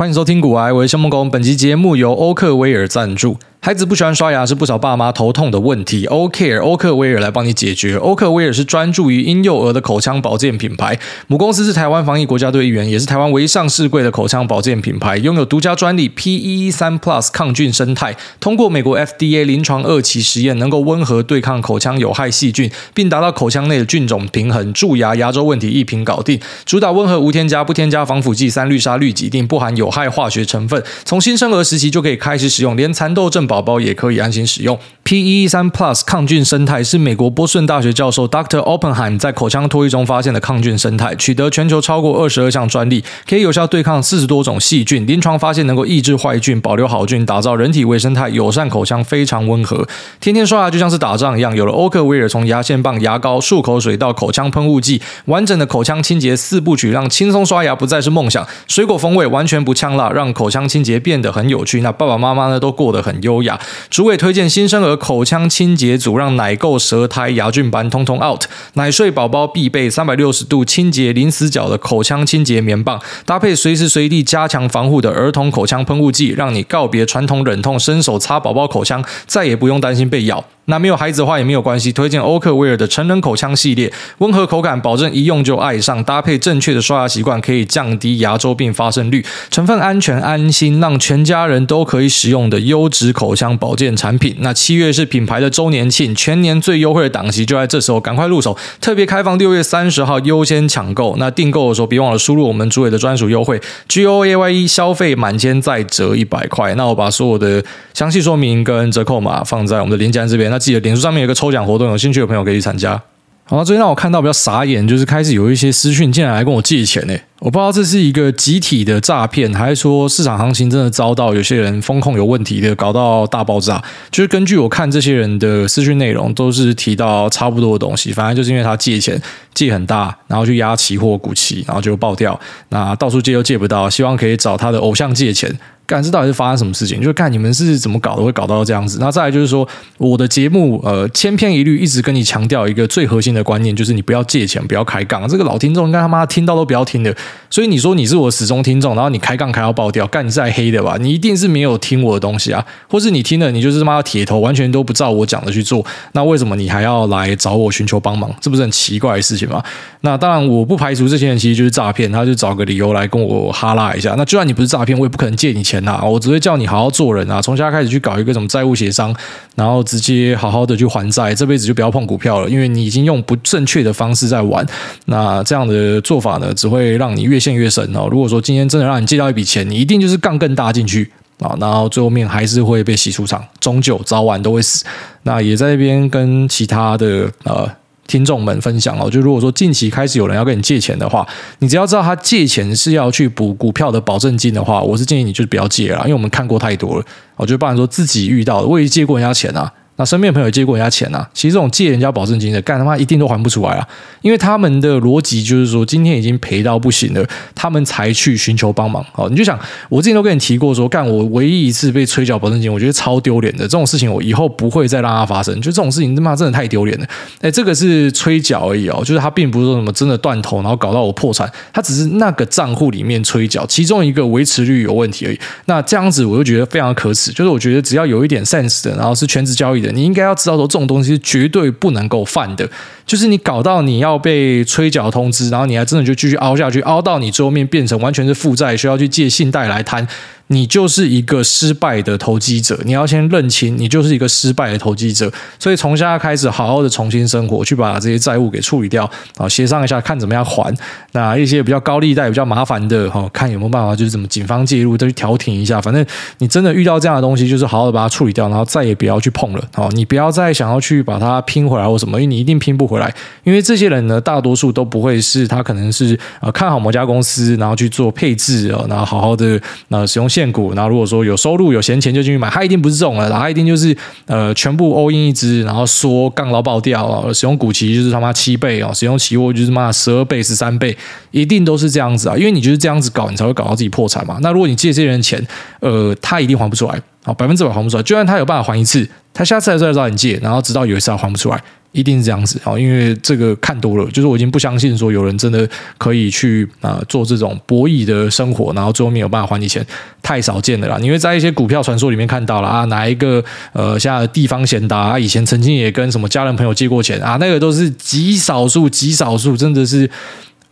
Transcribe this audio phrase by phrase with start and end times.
[0.00, 1.30] 欢迎收听古癌，我是谢孟工。
[1.30, 3.36] 本集节目由欧克威尔赞助。
[3.62, 7.96] 孩子不喜欢刷牙是不少爸妈头痛的问题，O-Care 欧克威尔来帮你解决。
[7.96, 26.40] 欧克威尔是专注于婴幼儿的口腔保健品牌，母公司是台湾防疫国家队一员，也是台湾唯一上市柜的口腔保健品牌，拥有独家专利 PEE 三 Plus 抗菌生态，通过美国 FDA 临床二期实验，能够温和对抗口腔有害细菌，并达到口腔内的菌种平衡，蛀牙、牙周问题一瓶搞定。
[26.64, 34.78] 主打温和无添加，不添加防腐剂、三氯沙氯己定，不含有害化学成分，从新生儿时期就可以开始使用，连蚕豆症宝宝也可以安心使用。
[35.02, 38.58] P E 三 Plus 抗菌生态是美国波士顿大学教授 Dr.
[38.58, 45.04] Oppenheim 在口腔脱衣中发现的抗菌生态，取得全球超过二十二项专利，可以有效对抗四十多种细菌。
[45.04, 49.88] 临床发现能够抑制坏菌，保留好菌，打造人体微生态友善口腔，非常温和。
[50.20, 58.46] 天天刷牙就像是打仗一样，有了欧克威尔从牙线棒、牙膏、漱口水到口腔喷雾剂，完整的口腔清洁四部曲，让轻松刷牙不再是梦想。
[58.68, 61.80] 水果风味完全不呛辣，让口腔清洁变得很有趣。
[61.80, 63.60] 那爸爸妈妈呢都过得很优雅。
[63.88, 68.44] 主委推荐新生儿口腔清洁组，让奶垢、舌苔、牙菌斑通通 out。
[68.74, 80.44] 奶睡宝宝必备三百六十度清洁零死角的口腔清洁棉棒，搭配随时随地加强防护的儿童口腔喷雾剂，让你告别传统忍痛伸手擦宝宝口腔，再也不用担心被咬。
[80.70, 86.02] 那没有孩子的话也没有关系，推荐欧克威尔的成人口腔系列，温和口感，保证一用就爱上。
[86.04, 89.22] 搭配正确的刷牙习惯，可以降低牙周病发生率。
[89.50, 94.36] 成分安全安心，让全家人都可以使用的优质口腔保健产品。
[94.38, 98.56] 那七月是品牌的周年庆，全年最优惠的档期就在这时候，赶快入手。
[98.80, 101.16] 特别开放六月三十号优先抢购。
[101.18, 106.74] 那订购的时候别忘了输入我们主委的专属优惠 G O A Y E，消费满千再折一百块。
[106.76, 110.50] 那我把所有的详细说明跟折扣码放在我们的链接这边。
[110.50, 113.02] 那记得脸书上面有个抽奖活动，有兴趣的朋友可以去参加。
[113.44, 117.16] 好，最近让我看到比较傻眼，就是开始有一些私讯进来来跟我借钱呢。
[117.40, 123.82] 我不知道这是一个集体的诈骗，还是说市场行情真的遭到有些人风控有问题的，搞到大爆炸。
[124.12, 128.12] 就是根据我看这些人的私讯内容，都是提到差不多的东西。
[128.12, 129.20] 反正就是因为他借钱
[129.52, 132.38] 借很大，然后去压期货股期，然后就爆掉。
[132.68, 135.52] 那到处借又借不到，希望可以找他的偶像借钱。
[135.90, 136.98] 干，这到底是发生什么事情？
[136.98, 138.98] 就是看你们是怎么搞的，会搞到这样子。
[139.00, 139.66] 那再来就是说，
[139.98, 145.28] 我的节目呃千篇一律，一直跟你强调一个最核心的观念，就是你不要借钱，不要开杠。
[145.28, 147.12] 这个老听众应该他妈听到都不要听的。
[147.50, 150.96] 所以你说你是我始终听众，然后你开杠开到爆掉，干你是来黑的吧？
[151.00, 155.84] 你一定是没有听我的东西啊，或是你听了你就是他妈铁头，完全都不照我讲的去做。
[156.12, 158.32] 那为什么你还要来找我寻求帮忙？
[158.40, 159.60] 这不是很奇怪的事情吗？
[160.02, 164.14] 那当然，我不排除这些人其实就是诈骗，他就找个理由来跟我哈拉一下。
[164.16, 165.79] 那就算你不是诈骗，我也不可能借你钱。
[165.88, 167.40] 啊，我只会叫你好好做人啊！
[167.40, 169.14] 从现在开始去搞一个什么债务协商，
[169.54, 174.66] 然后直接好好的去还债，这辈子就不要碰股票了，因为你已经用不正确的方式在玩。
[175.06, 178.08] 那这样的做法呢，只会让你越陷越深哦。
[178.10, 181.10] 如果说今天真的让你借到一笔钱，你一定就是杠更大进去
[181.40, 184.84] 啊，然后最后面还是会被洗出场，终究早晚都会死。
[185.22, 187.68] 那也在那边跟其他的呃。
[188.10, 191.24] 听众们分享哦，就如果说近期开始有人要跟你借钱的话，
[191.60, 197.04] 你只要知道他借钱是要去补股票的保证金的话，我是建议你就是不要借了，因为我们看过太多了。
[197.36, 199.72] 我就不然说自己遇到的，我也借过人家钱啊。
[200.00, 203.86] 那身边朋友借过人家钱啊，其实这种借人家保证金的，干他妈一定都还不出来啊！
[204.22, 207.22] 因为他们的逻辑就是说，今天已经赔到不行了，
[207.54, 209.04] 他们才去寻求帮忙。
[209.12, 209.58] 好，你就想，
[209.90, 213.64] 我之前都跟你提过说，干我唯一一次被催缴保证金，我觉得超丢脸的。
[213.64, 215.54] 这种事情我以后不会再让它发生。
[215.56, 217.06] 就这种事情他妈真的太丢脸了。
[217.42, 225.38] 哎，这个是催缴而已哦，就是他并不是说什么真的断头，然后搞到我破产，他只是那个账户里面催缴，其中一个维持率有问题而已。
[225.66, 227.30] 那这样子我就觉得非常可耻。
[227.32, 229.89] 就是我觉得只要有一点 sense 的，然后是全职交易的。
[229.92, 232.68] 你应该要知道说，这种东西是绝对不能够犯的。
[233.06, 240.06] 就是你搞到你要被催缴通知，然后你还真的就继续凹下去，凹到你最后面变成完全是负债，需要去借信贷来摊。
[240.52, 245.32] 你就是一个失败的投机者，你要先认清，你就是一个失败的投机者。
[245.60, 250.76] 所以从现在开始，好好的重新生活，去把这些债务给处理掉啊，协商一下，看怎么样还。
[251.12, 255.80] 那一些比较高利贷、比较麻烦的哈，看有没有办法，就是怎么警方介入，再去调停一下。
[255.80, 256.04] 反正
[256.38, 259.64] 你真的遇到这样的东西，就是好好的把它处理掉，然后再也不要去碰了。
[259.72, 263.14] 好，你不要再想要去把它拼回来或什么，因为你一定拼不回来。
[263.44, 269.60] 因为这些人呢，大多数都不会是他可能是呃看好某家公司，然后去做配置啊，然后好好的
[269.90, 273.96] 呃使用现股，然后如果说有收入有闲钱就进去买，他一定不是这种了，他一定就是
[274.26, 280.96] 呃全部 all in 一只，然后说杠到爆掉，使用股期就是他妈七倍哦，使用期货就是妈十二倍十三倍，
[281.30, 284.38] 一定都是这样子啊，因为你就是这样子搞，你才会搞到自己破产嘛。
[284.42, 285.44] 那如果你借这些人钱，
[285.80, 288.02] 呃，他一定还不出来好，百分之百还不出来。
[288.02, 299.84] 就算他有办法还一次，他下次还是要找你借，然后直到有一次他还不出来，一定是这样子啊，因为这个看多了，就是我已经不相信说有人真的可以去啊、做这种博弈的生活，然后最后没有办法还你钱，
[300.22, 300.98] 太少见的啦。
[301.02, 303.42] 因为在一些股票传说里面看到了啊，哪一个
[303.72, 310.08] 呃像地方贤达啊，以前曾经也跟什么家人朋友借过钱啊，那个都是极少数极少数，真的是。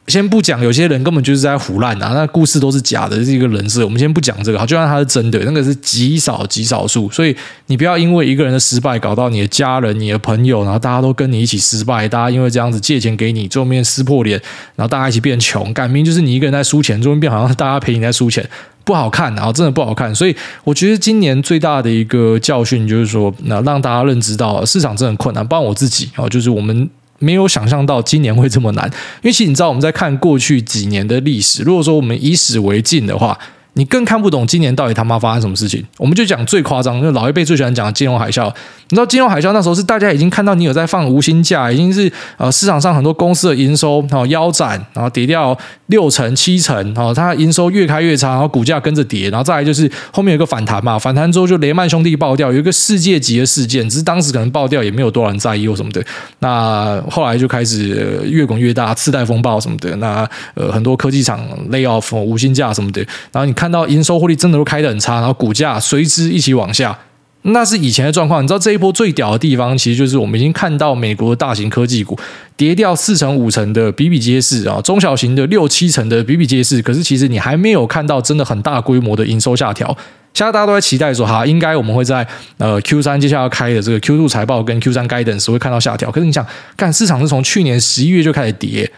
[0.08, 3.84] 先不讲，有些人根本就是在胡乱啊，那故事都是假的，是一个人设。
[3.84, 7.10] 我们先不讲这个，好，就算他是真的，那个是极少极少数。
[7.10, 14.40] 所以你不要因为一个人的失败，搞到你的家人、你的朋友，然后大家都跟你一起失败，大家因为这样子借钱给你，最后面撕破脸，
[14.74, 15.72] 然后大家一起变穷。
[15.74, 18.48] 改名就是你一个人在输钱，最后面变好像大家陪你在输钱，
[18.84, 20.14] 不好看，然后真的不好看。
[20.14, 20.34] 所以
[20.64, 25.46] 我觉得今年最大的一个教训就是说，那让大家认知到市场真的很困难。
[25.46, 26.88] 包括我自己啊，就是我们。
[27.18, 28.86] 没有想象到今年会这么难，
[29.22, 33.38] 因为其实你知道我们在看过去几年的历史，如果说我们以史为镜的话。
[33.74, 35.84] 你更看不懂今年到底他妈发生什么事情？
[35.98, 38.52] 我们就讲最夸张，就老一辈最喜欢讲的金融海啸。
[38.90, 45.56] 你知道金融海啸那时候是大家已经看到你有在放无薪假，已经是呃市场上很多公司的营收然后腰斩，然后跌掉
[45.86, 56.02] 六成七成，然后它营收越开越差，然后股价跟着跌，然后再来就是后面有个反弹嘛，反弹之后就雷曼兄弟爆掉，有一个世界级的事件，只是当时可能爆掉也没有多少人在意或什么的。
[56.38, 63.68] 那后来就开始越滚越大，次贷风暴什么的，那呃很多科技厂 lay off 无薪假什么的，然后你看。
[63.68, 66.98] 到营收获利真的都开得很差，然后股价随之一起往下，
[67.42, 68.42] 那是以前的状况。
[68.42, 72.18] 你知道这一波最屌的地方，其实就是我们已经看到美国的大型科技股
[72.56, 76.80] 跌掉四成五成的比比皆是啊，中小型的六七成的比比皆是。
[76.80, 79.94] 可是其实你还没有看到真的很大规模的营收下调。
[80.32, 82.26] 现在大家都在期待说，哈，应该我们会在
[82.56, 86.10] 呃 Q 三接下来要开的这个 Q two 财报跟 Q 三 Guidance 会看到下调。
[86.10, 88.90] 可是你想，看市场是从去年十一月就开始跌。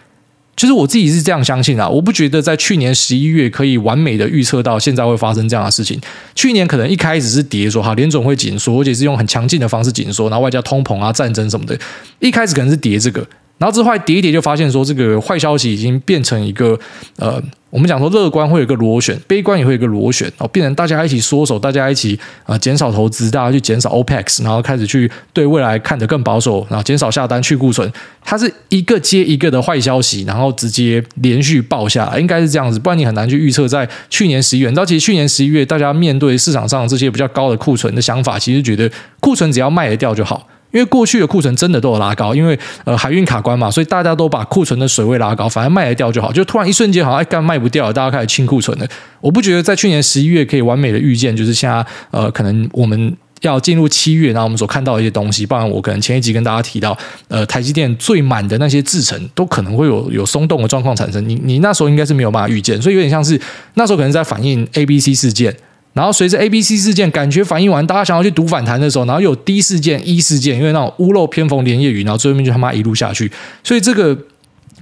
[0.56, 5.99] 其实我自己是这样相信啊，我不觉得在去年十一月可以完美的预测到现在会发生这样的事情。
[6.35, 11.79] 去年可能一开始是跌说哈，联总会紧缩，而且是用很强劲的方式紧缩，然后外加通膨啊、战争什么的，
[12.19, 13.26] 一开始可能是跌这个。
[13.61, 16.79] 然后之后跌一跌，就发现说这个坏消息已经变成一个
[17.19, 27.93] 呃，我们讲说乐观会有一个螺旋，悲观也会有一个螺旋，然后变成大家一起缩手，大家一起、呃、减少投资，大家去减少 OPEX，然后开始去对未来看得更保守，然后减少下单去库存，
[28.25, 34.69] 它是一个接一个的坏消息，然后直接连续爆下来，应该是这样子，不然你很难去预测在去年十一月。
[34.69, 38.91] 你知道，其实去年十一月大家面对市场上这些比较高的库存的想法，其实觉得
[39.21, 40.47] 库存只要卖得掉就好。
[40.71, 46.33] 因为过去的库存真的都有拉高，因为呃海运卡关嘛，所以大家都把库存的水位拉高，反正卖得掉就好。
[46.33, 48.87] 就突然一瞬间好像哎干卖不掉了，大家开始清库存了。
[49.21, 56.97] 我不觉得在去年十一月可以完美的预见，就是现在呃可能我们要进入七月，然后我们所看到的一些东西，不然我可能前一集跟大家提到，
[57.29, 61.27] 呃台积电最满的那些制程都可能会有有松动的状况产生。
[61.29, 63.41] 你你那时候应该是没有办法预见，所以有点像是
[63.75, 65.57] 那时候可能在反映 A B C 事件。
[65.93, 73.31] 然后随着 A、B、C 事件感觉反应完，大家想要去赌反弹的时候，然后有 D 事件、E 事件，因为那种屋漏偏逢连夜雨，然后最后面就他妈一路下去，
[73.65, 74.17] 所以这个。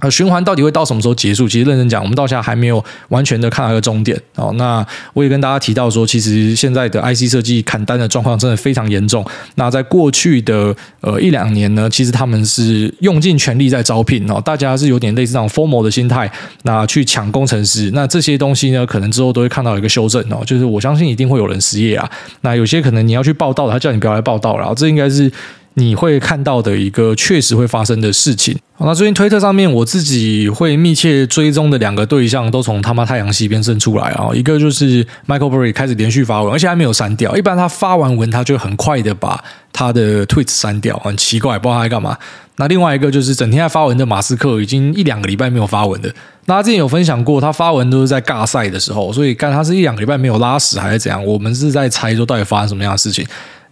[0.01, 1.49] 呃，循环到底会到什么时候结束？
[1.49, 4.53] 其实认真讲，我们到现在还没有完全的看到一个终点哦。
[4.57, 9.25] 那我也跟大家提到说，其实现在的 IC 设计砍单的状况真的非常严重。
[9.57, 16.31] 那在过去的呃一两年呢，其实他们是用尽全力在招聘哦，大家是有点类似这种 FOMO 的心态，
[16.63, 17.91] 那去抢工程师。
[17.93, 22.09] 那这些东西呢，可能之后都会看到一个修正哦，就是我相信一定会有人失业啊。
[22.43, 25.31] 那有些可能你要去报到，他叫你不要来报到了，这应该是。
[25.75, 28.59] 你会看到的一个确实会发生的事情。
[28.81, 34.31] 那最近推特上面我自己会密切追踪的两个对象，都从他妈太阳系边生出来啊。
[34.33, 37.37] 一个就是 Michael Burry 开始连续发文，而且还没有删掉。
[37.37, 42.17] 一般他发完文，他就很快的把他的 tweets 删掉，很奇怪，不知道他在干嘛。
[42.57, 46.13] 那另外一个就是整天在发文的马斯克，已经一两个礼拜没有发文的。
[46.47, 53.27] 那他之前有分享过，他发文都是在尬赛的时候，所以看他是一两个礼拜没有拉屎还是怎样，我们是在猜说到底发生什么样的事情。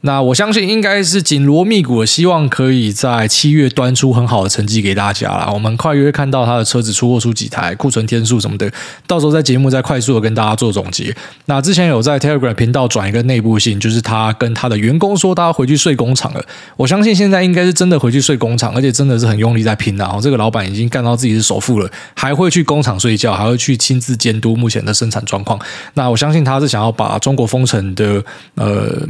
[0.07, 5.51] 那我相信应该是紧锣密鼓的，希望可以在七月端出很好的成绩给大家啦。
[5.53, 8.71] 我们快月会看到他的车子出货出几台，库存天数什么的，
[9.09, 11.13] 到时候在节目再快速的跟大家做总结。
[11.47, 16.47] 那之前有在 Telegram 频道转一个内部信，就是他跟他的员工说，他要回去睡工厂了。
[16.77, 20.17] 我相信现在应该是真的回去睡工厂，而且真的是很用力在拼啊。
[20.23, 25.59] 这个老板已经干到自己是首富了，还会去工厂睡觉，还会去亲自监督目前的生产状况。
[25.95, 28.23] 那我相信他是想要把中国封城的
[28.55, 29.05] 呃。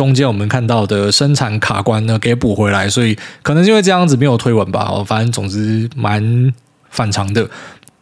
[0.00, 4.90] 中间我们看到的生产卡关呢，给补回来，所以可能因为这样子没有推文吧。
[5.06, 6.50] 反正总之蛮
[6.88, 7.46] 反常的。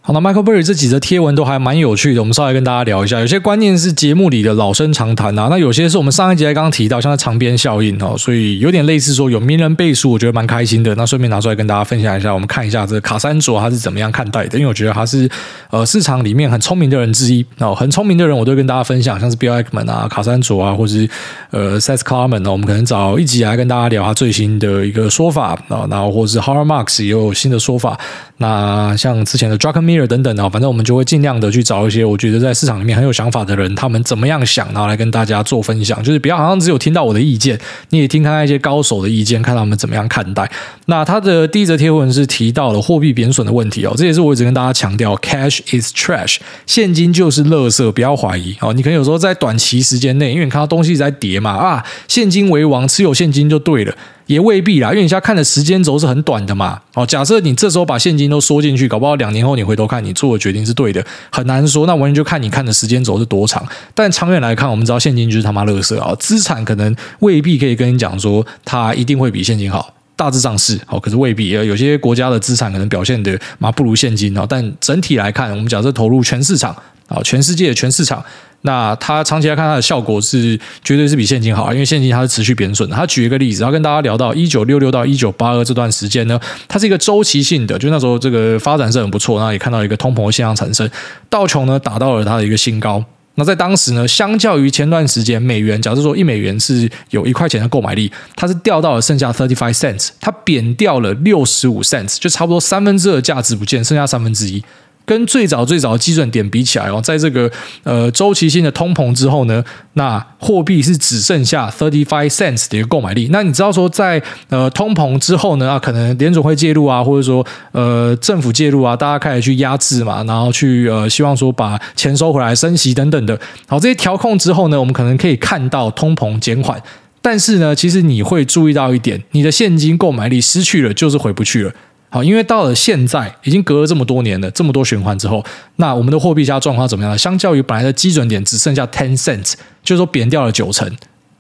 [0.08, 3.20] 好，那 Michael Berry 这几则贴文都还蛮有趣的，我们稍微跟大家聊一下。
[3.20, 10.94] 有些观念是节目里的老生常谈啊，那有些是我们上一集才刚提到，像是长边效应哦，所以有点类似说有名人背书，我觉得蛮开心的。
[10.94, 15.28] 那顺便拿出来跟大家分享一下，我们看一下这个卡山卓他是怎么样看待的，因为我觉得他是
[15.68, 21.06] 呃市场里面很聪明的人之一哦，很聪明的人我都会跟大家分享，像是 Bill Ackman 啊、卡山卓啊，或是
[21.50, 28.00] 呃 Seth Klarman 呢，我们可能找一集来跟大家聊他最新的一个说法啊，然后或是 Howard Marks 也有新的说法。
[28.40, 36.02] 那像之前的 Druckenmiller 等等的，反正我们就会尽量的去找一些我觉得在市场里面很有想法的人，他们怎么样想，然后来跟大家做分享。
[36.02, 37.58] 就是不要好像只有听到我的意见，
[37.90, 40.50] 你也听看看一些高手的意见，看他们怎么样看待。
[40.86, 48.72] 那他的第一则贴文是提到了货币贬损的问题哦，这也是我一直跟大家强调，Cash is trash，现金就是垃圾，不要怀疑哦。
[48.72, 53.94] 你可能有时候在短期时间内，因为你看到东西在跌嘛，啊，现金为王，持有现金就对了。
[54.28, 56.78] 也未必啦，因为你现在看的时间轴是很短的嘛。
[56.92, 61.86] 哦，假设你这时候把现金都缩进去，搞不好两年后你回头看你做的决定是对的，很难说。
[61.86, 63.66] 那完全就看你看的时间轴是多长。
[63.94, 71.48] 但长远来看，我们知道现金就是他妈垃圾啊，资产可能未必可以跟你讲说它一定会比现金好，大致上是好，可是未必。
[71.48, 74.44] 有些国家的资产可能表现的嘛不如现金啊。
[74.46, 78.22] 但整体来看，我们假设投入全市场啊，全世界全市场。
[78.62, 82.96] 那它长期来看，它的效果是绝对是比现金好，因为现金它是持续贬损的。
[82.96, 90.90] 他举一个例子，然后跟大家聊到一九六六到一九八二这段时间呢，它是一个周期性的，就那时候这个发展是很不错，然后也看到一个通膨现象产生，
[91.30, 93.04] 道琼呢达到了它的一个新高。
[93.36, 104.60] 那在当时呢，相较于前段时间美元，假设说一美元是有一块钱的购买力，它是掉到了剩下 thirty five cents，它贬掉了六十五 cents，就差不多三分之二价值不见，剩下三分之一。
[105.08, 107.50] 跟最早最早的基准点比起来哦，在这个
[107.82, 113.30] 呃周期性的通膨之后呢，那货币是只剩下 thirty five cents 的一个购买力。
[113.32, 123.40] 那你知道说在呃通膨之后呢，啊，可能联总会介入啊，或者说呃政府介入啊，大家开始去压制嘛，然后去呃希望说把钱收回来、升息等等的。
[123.66, 126.78] 好，这些调控之后呢，我们可能可以看到通膨减缓。
[127.22, 131.72] 但是呢，其实你会注意到一点，你的现金购买力失去了，就是回不去了。
[132.10, 135.44] 好，因为到了现在，已经隔了这么多年了，这么多循环之后，
[135.76, 137.18] 那我们的货币加状况怎么样呢？
[137.18, 139.52] 相较于本来的基准点只剩下 ten cents，
[139.84, 140.88] 就是说贬掉了九成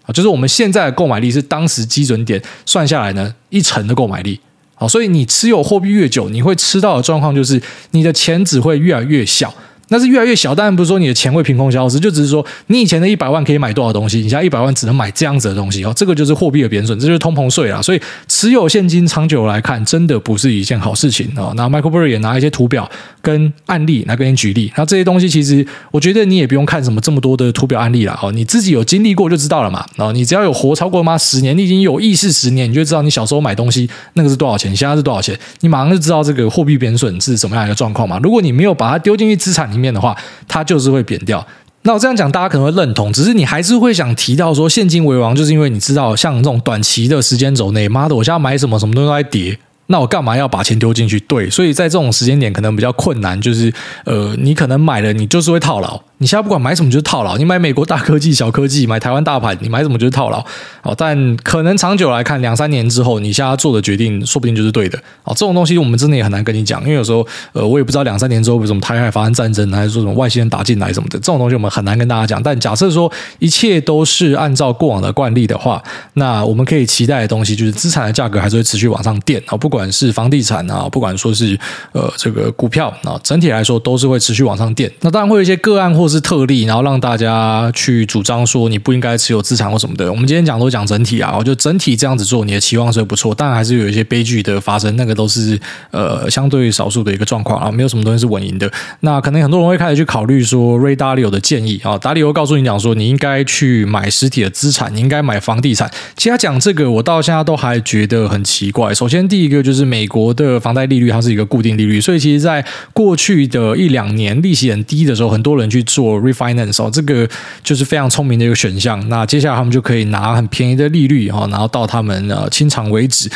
[0.04, 4.38] 啊，就是我们现在的购买力是当时基准点算下来呢一成的购买力。
[4.74, 7.60] 好，所以你持有货币越久，你会吃到的状况就是
[7.92, 9.52] 你的钱只会越来越小。
[9.88, 17.80] 那是越来越小，当然不是说你的钱会凭空消失，就只是说你以前的一百万可以买多少东西，你现在一百万只能买这样子的东西哦，这个就是货币的贬损，这就是通膨税啊。
[17.80, 21.52] 所以持有现金长久来看，真的不是一件好事情哦。
[21.56, 22.90] 那 Michael Burry 也拿一些图表
[23.22, 29.84] 跟案例来跟你举例，那这些东西其实我觉得你也不用看什么这么多的图表案例了哦，你自己有经历过就知道了嘛。
[29.96, 38.18] 哦，你只要有活超过妈十年，你已经有意识十年，你就知道你小时候买东西那个是多少钱，现在是多少钱，你马上就知道这个货币贬损是什么样一个状况嘛。
[38.22, 40.16] 如果你没有把它丢进去资产里面的话，
[40.46, 41.46] 它就是会贬掉。
[41.82, 49.58] 那我这样讲，大家可能会认同，只是你还是会想提到说，现金为王，就是因为你知道，像这种短期的时间轴内，妈的，我现在买什么什么东西都在跌。
[49.86, 51.18] 那我干嘛要把钱丢进去？
[51.20, 53.72] 对，所以在这种时间点可能比较困难，就是
[54.04, 55.98] 呃，你可能买了，你就是会套牢。
[56.18, 60.44] 你现在不管买什么就是套牢，你买美国大科技、小科技，买台湾大盘，你买什么就是套牢。
[60.82, 64.98] 哦，但可能长久来看，两三年之后，你现在做的决定说不定就是对的。
[65.24, 72.42] 哦，这种东西我们真的也很难跟你讲，因为有时候呃，我也不知道两三年之后为什么台海发生战争，还是说什么外星人打进来什么的，这种东西我们很难跟大家讲。
[72.42, 75.80] 但假设说一切都是按照过往的惯例的话，
[76.14, 81.58] 那我们可以期待的东西就是资产的价格还是会持续往上垫啊，不管是房地产啊，不管说是
[81.92, 84.90] 呃这个股票啊，整体来说都是会持续往上垫。
[85.02, 90.10] 那当然会有一些个案或是特例，然后让大家去主张说你不应该持有资产或什么的。
[90.10, 95.58] 我们今天讲都讲整体啊，我觉得整体这样子做，你的期望是不错，但还是有一些悲剧的发生，那个都是
[95.90, 98.70] 呃相对少数的一个状况啊，没有什么东西是稳赢的。
[99.00, 105.90] 那可能很多人会开始去考虑说，Ray Dalio 的建议啊，达利欧告诉你讲说，你应该去买实体的资产，你应该买房地产。
[106.16, 108.94] 其实他讲这个，我到现在都还觉得很奇怪。
[108.94, 116.80] 首先，第一个就是美国的房贷利率它是一个固定利率，所以其实在过去的一两年利息很低的时候，很多人去做 refinance。
[116.80, 117.28] 哦，这个
[117.64, 118.96] 就是非常聪明的一个选项。
[119.08, 123.28] 那接下来他们就可以拿很便宜的利率，哈，然后到他们呃清偿为止。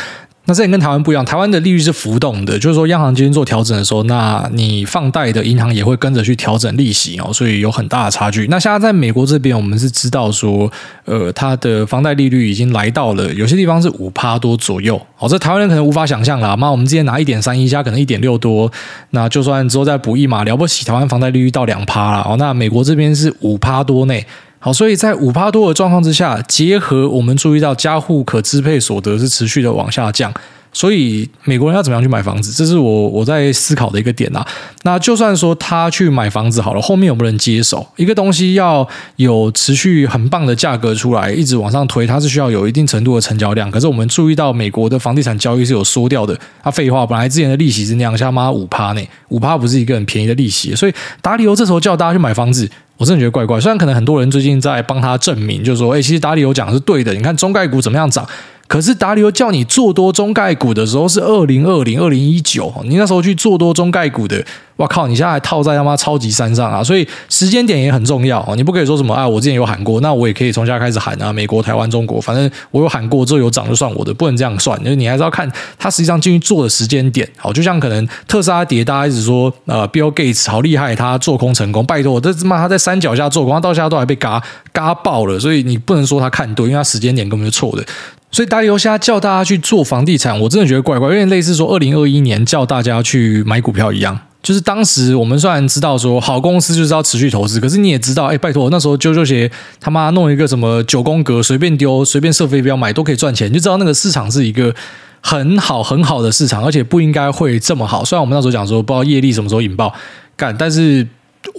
[0.44, 8.48] 那这点跟台湾不一样，台湾的利率是浮动的，就是说央行今天做调整的时候，那你放贷的银行也会跟着去调整利息哦，所以有很大的差距。
[8.50, 10.68] 那现在在美国这边，我们是知道说，
[11.04, 16.56] 呃，它的房贷利率已经来到了有些地方是五趴多左右，哦，这台湾人可能无法想象啦。
[16.58, 18.68] 那我们之前拿一点三一，加可能一点六多，
[19.10, 24.26] 那就算之后再补一码，了不起，台湾房贷利率到两趴了哦，那美国这边是五趴多内。
[24.64, 30.32] 好，所以在五趴多的状况之下，结合我们注意到家户可支配所得是持续的往下降，
[30.72, 34.46] 所以美国人要怎么样去买房子，这是我我在思考的一个点啊。
[34.84, 37.84] 那就算说他去买房子好了，后面有没有人接手？
[37.96, 43.68] 一个东西要有持续很棒的价格出来，一直往上推，它是需要有一定程度的成交量。
[43.68, 46.38] 可是我们注意到美国的房地产交易是有缩掉的。
[46.62, 50.72] 他废话，本来之前的利息是那样，像妈五趴呢，五趴不是一个很便宜的利息。
[50.76, 53.60] 所以达里欧这时候叫大家去买房子，我真的觉得怪怪。
[53.60, 57.12] 虽然可能很多人最近在帮他证明，就是说，哎，其实达里欧讲的是对的。
[57.14, 58.26] 你看中概股怎么样涨？
[58.68, 64.42] 可是达里欧叫你做多中概股的时候是二零二零、二零一九，你那时候去做多中概股的，
[64.82, 65.06] 哇靠！
[65.06, 66.82] 你现在还套在他妈超级山上啊！
[66.82, 75.48] 所以时间点也很重要啊，你不可以说什么啊，我之前有喊过，那我也可以从现在开始喊啊，美国、台湾、中国，反正我有喊过之后有涨就算我的，不能这样算，就是你还是要看
[75.78, 77.28] 它实际上进去做的时间点。
[77.36, 87.84] 好，就像可能特斯拉跌，大家一直说呃，Bill Gates 好厉害，他做空成功，拜托，这他妈他在山脚下做空，他到现在都还被嘎嘎爆了，所以你不能说他看对，因为他时间点根本就错的。
[88.32, 94.18] 所以达里欧现在叫大家去做房地产，我真的觉得怪怪，有点类似说二零二一年叫大家去买股票一样。
[94.42, 104.74] 就是当时我们虽然知道说好公司就是要持续投资，可是你也知道，哎，拜托，那时候啾啾鞋他妈弄一个什么九宫格，随便丢，随便设飞镖买都可以赚钱，就知道那个市场是一个
[105.20, 108.04] 很好很好的市场，而且不应该会这么好。
[108.04, 109.94] 虽然我们那时候讲说不知道业力什么时候引爆
[110.36, 111.06] 干，但是。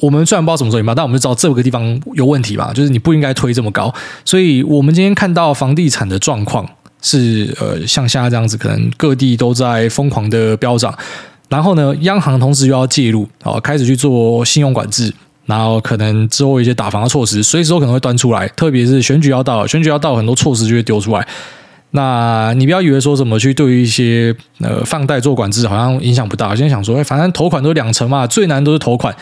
[0.02, 2.72] 我们虽然不知道什么时候引爆，但我们就知道这个地方有问题吧？
[2.74, 3.94] 就是你不应该推这么高。
[4.24, 6.66] 所以我们今天看到房地产的状况
[7.02, 10.98] 是，呃，像现在这样子，可能各地都在疯狂的飙涨。
[11.54, 15.14] 然后呢，央行同时又要介入，啊，开始去做信用管制，
[15.46, 18.48] 然后可能之后一些打防的措施，随时都可能会端出来。
[18.56, 21.28] 特别是选举要到，选举要到，很多措施就会丢出来。
[21.92, 26.50] 那你不要以为说怎么去对于一些呃放贷做管制，好像影响不大。
[26.50, 29.16] 我现在想说，哎，反正投款都是两成嘛，最难都是投款。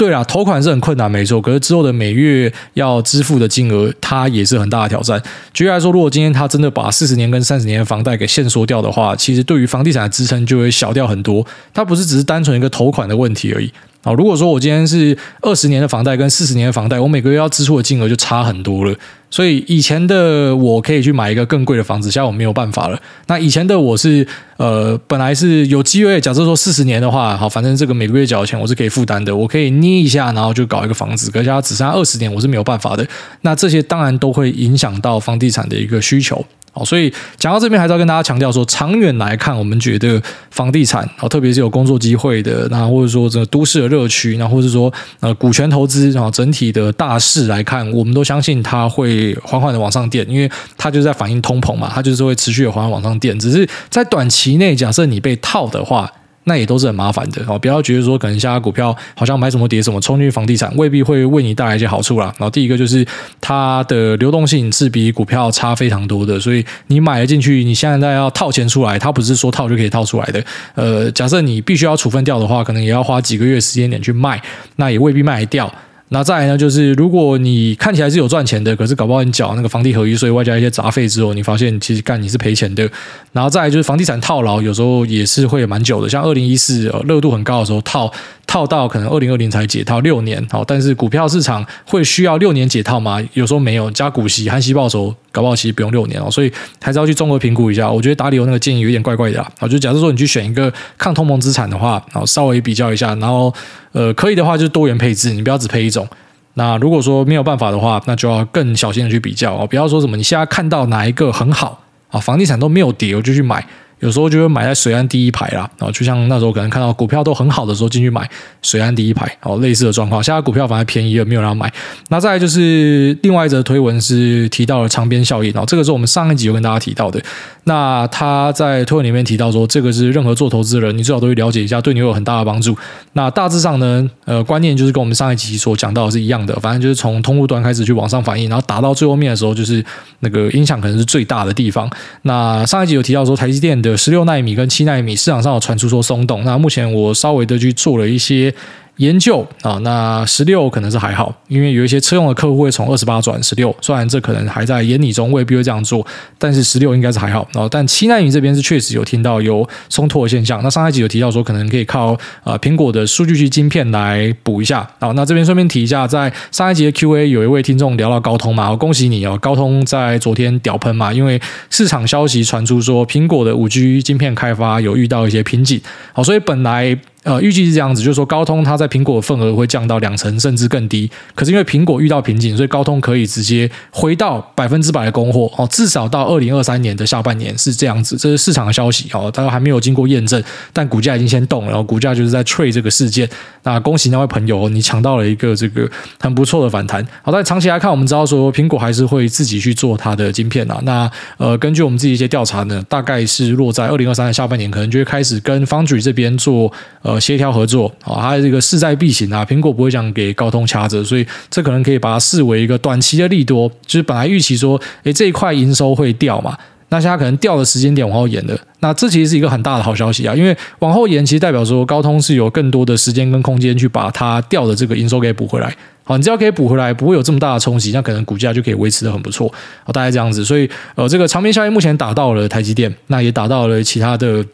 [0.00, 1.42] 对啦，投款是很困难，没错。
[1.42, 5.22] 可是之后的每月要支付的金额，它也是很大的挑战。
[5.52, 11.46] 举例来说，如果今天他真的把四十年跟三十年的房贷给限缩掉的话，其实对于房地产的支撑就会小掉很多。
[11.74, 13.70] 它不是只是单纯一个投款的问题而已。
[14.02, 18.96] 啊，如果说我今天是二十年的房贷跟四十年的房贷，我每个月要支出的金额就差很多了。
[19.30, 23.00] 所以以前的我可以去买一个更贵的房子，现在我没有办法了。
[23.28, 31.30] 那以前的我是呃，本来是有机会，假设说四十年的话，好，反正这个每个月缴的钱我是可以负担的，我可以捏一下，然后就搞一个房子。
[31.30, 33.06] 可是它只剩下二十年，我是没有办法的。
[33.42, 36.44] 那这些当然都会影响到房地产的一个需求。
[36.72, 40.22] 好，所以讲到这边，还是要跟大家强调说，长远来看，我们觉得
[40.52, 53.38] 房地产，好，特别是有工作机会的，那或者说这个都市的热区，那或者说呃股权投资，然后整体的大势来看，我们都相信它会缓缓的往上垫，因为它就是在反映通膨嘛，它就是会持续的缓缓往上垫。
[53.38, 56.10] 只是在短期内，假设你被套的话。
[56.44, 62.34] 那也都是很麻烦的哦，不要觉得说可能现在股票好像买什么跌什么，冲进房地产未必会为你带来一些好处啦。
[62.38, 63.06] 然后第一个就是
[63.42, 70.42] 它的流动性是比股票差非常多的，所以你买了进去，你现在要套钱出来，它不是说套就可以套出来的。
[70.74, 74.42] 呃，假设你必须要处分掉的话，可能也要花几个月时间点去卖，
[74.76, 75.72] 那也未必卖得掉。
[76.12, 82.88] 那再来呢，就是如果你看起来是有赚钱的，可是搞不好你缴那个房地合一税外加一些杂费之后，你发现其实干你是赔钱的。
[83.32, 88.12] 然后再来就是房地产套牢，有时候也是会蛮久的，像二零一四热度很高的时候套。
[88.46, 93.22] 套到可能二零二零才解套六年，好，但是股票市场会需要六年解套吗？
[93.34, 97.88] 有时候没有，加股息、含息报酬，搞不好其实不用六年哦，所以还是要去综合评估一下。
[97.88, 103.54] 我觉得达里欧那个建议有点怪怪的啊，就假设说你去选一个抗通膨资产的话，然后稍微比较一下，然后
[103.92, 106.06] 呃可以的话就是多元配置，你不要只配一种。
[106.54, 113.66] 那如果说没有办法的话，那就要更小心的去比较哦，不要说什么你现在看到哪一个很好啊，房地产都没有跌，我就去买。
[114.00, 118.28] 有时候就会买在水岸第一排啦，然后就像那时候可能看到股票都很好的时候进去买
[118.62, 120.22] 水岸第一排，哦，类似的状况。
[120.22, 121.72] 现在股票反而便宜了，没有人买。
[122.08, 127.20] 那再就是另外一则推文是提到了长边效应，然后这个是我们上一集有跟大家提到的。
[127.64, 132.76] 那他在推文里面提到说，这个是任何做投资人，你最好都会了解一下，对你有很大的帮助。
[133.12, 139.84] 那大致上呢，呃，观念就是跟我们上一集所讲到的是一样的，反正就是从通路端开始去往上反应，然后打到最后面的时候，就是
[140.20, 141.88] 那个影响可能是最大的地方。
[142.22, 148.54] 那上一集有提到说，台积电的十六纳米跟七纳米市场上有传出说松动，那目前我稍微的去做了一些。
[149.00, 157.48] 研究啊，那十六可能是还好，因为有一些车用的客户会从二十八转十六，虽然这可能还在研拟中，未必会这样做，但是十六应该是还好。
[157.54, 160.62] 然后，但七奈米这边是确实有听到有松脱的现象。
[160.62, 164.86] 那上一集有提到说，可能可以靠呃苹果的数据区晶片来补一下。
[165.00, 175.80] 好，那这边顺便提一下，在上一集的 Q&A 有一位听众聊到高通嘛，我恭喜你哦，高通在昨天屌喷嘛，因为市场消息传出说苹果的五 G 晶片开发有遇到一些瓶颈。
[176.12, 181.10] 好，所以本来呃，预计是这样子，就是说高通它在苹果的份额会降到两成甚至更低。
[181.34, 188.16] 可是因为苹果遇到瓶颈，所以高通可以直接回到百分之百的供货哦，至少到二零二三年的下半年是这样子。
[188.16, 193.28] 这是市场的消息哦，大家还没有经过验证，但股价已经先动了，然后股价就是在 trade 这个事件。
[193.64, 195.86] 那恭喜那位朋友，你抢到了一个这个
[196.18, 197.06] 很不错的反弹。
[197.22, 200.80] 好，但长期来看，我们知道说苹果还是会自己去做它的晶片啊。
[200.84, 206.72] 那呃，根据我们自己一些调查呢，大概是落在二零二三的下半年，可能就会开始跟 Foundry 这边做。
[207.10, 216.56] 呃协调合作啊，还有这个势在必行啊，苹果不会想给高通掐着，所以这可能可以把它视为一个短期的利多，就是本来预期说，诶，这一块营收会掉嘛，
[216.90, 229.52] 那现在可能掉的时间点往后延了，那这其实是一个很大的好消息啊，因为往后延其实代表说高通是有更多的时间跟空间去把它掉的这个营收给补回来，好，你只要可以补回来，不会有这么大的冲击，那可能股价就可以维持得很不错，
[229.84, 234.44] 好，大概这样子，所以呃，这个长边效应目前打到了台积电，那也打到了其他的。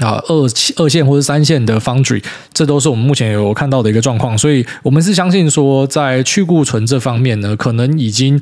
[0.00, 8.40] 啊，二二线或者三线的 Foundry，这都是我们目前有看到的一个状况，所以我们是相信说，在去库存这方面呢，可能已经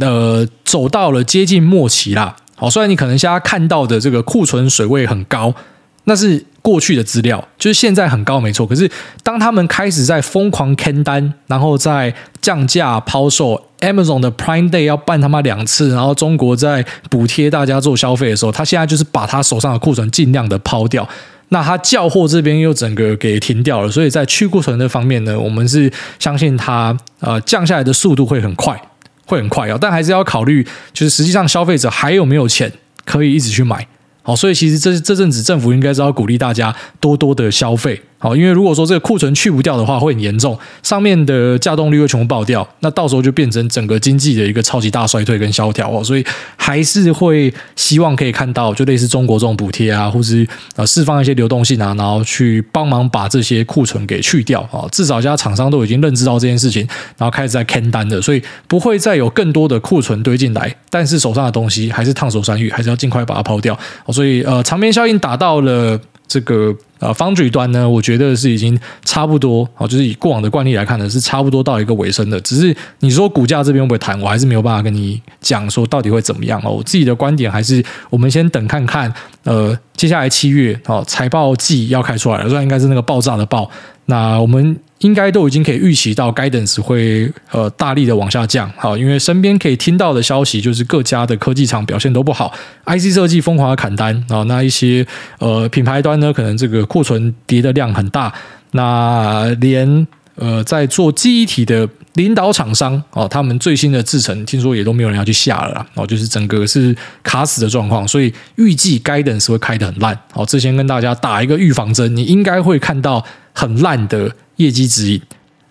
[0.00, 2.36] 呃走到了接近末期啦。
[2.56, 5.54] 好，虽然你可能现在看到的这个库存水位很高，
[6.04, 8.66] 那是过去的资料，就是现在很高没错。
[8.66, 8.90] 可是
[9.22, 13.66] 当他们开始在疯狂砍单，然后在降价抛售。
[13.80, 21.08] Amazon 的 Prime Day 要办他妈两次，然后中国在补贴大家做消费的时候，他现在就是把他手上的库存尽量的抛掉。
[21.48, 28.78] 那他叫货这边又整个给停掉了，所以在去库存的方面呢，我们是相信它呃降下来的速度会很快，
[29.24, 29.78] 会很快啊。
[29.80, 32.70] 但还是要考虑，就是实际上消费者还有没有钱
[33.06, 33.88] 可以一直去买。
[34.22, 38.02] 好，所以其实这这阵子政府应该是要鼓励大家多多的消费。
[38.22, 46.04] 好，因为如果说这个库存去不掉的话，会很严重，上面的架动率会全部爆掉，那到时候就变成整个经济的一个超级大衰退跟萧条哦。
[46.04, 54.84] 所以还是会希望可以看到，就类似中国这种补贴啊，或是呃释放一些流动性啊，然后去帮忙把这些库存给去掉啊。
[54.92, 60.76] 至少现在厂商都已经认知到这件事情，然后开始在砍单的，所以不会再有更多的库存堆进来。
[60.90, 63.78] 但是手上的东西还是烫手山芋，还是要尽快把它抛掉。
[64.08, 65.98] 所以呃，长边效应达到了
[66.30, 66.72] 这个。
[67.00, 72.38] 啊方嘴端呢，我觉得是已经差不多，啊，就是以过往的惯例来看呢，是差不多到一个尾声的。
[72.42, 76.72] 只是你说股价这边会不会弹，我还是没有办法跟你讲说到底会怎么样哦。
[76.72, 79.10] 我自己的观点还是，我们先等看看，
[79.44, 83.70] 呃，接下来七月哦，财报季要开出来了，这应该是那个爆炸的爆。
[84.10, 84.76] 那我们。
[85.00, 92.52] 应该都已经可以预期到，Guidance 会呃大力的往下降，好，因为身边可以听到的消息就是各家的科技厂表现都不好
[92.84, 95.06] ，IC 设计疯狂的砍单啊，那一些
[95.38, 98.30] 呃品牌端呢，可能这个库存跌的量很大，
[98.72, 114.30] 那连呃在做记忆体的领导厂商哦，他们最新的制程听说也都没有人要去下了，哦，就是整个是卡死的状况，所以预计 Guidance 会开得很烂，好，之前跟大家打一个预防针，你应该会看到很烂的。
[114.56, 115.22] 业绩指引，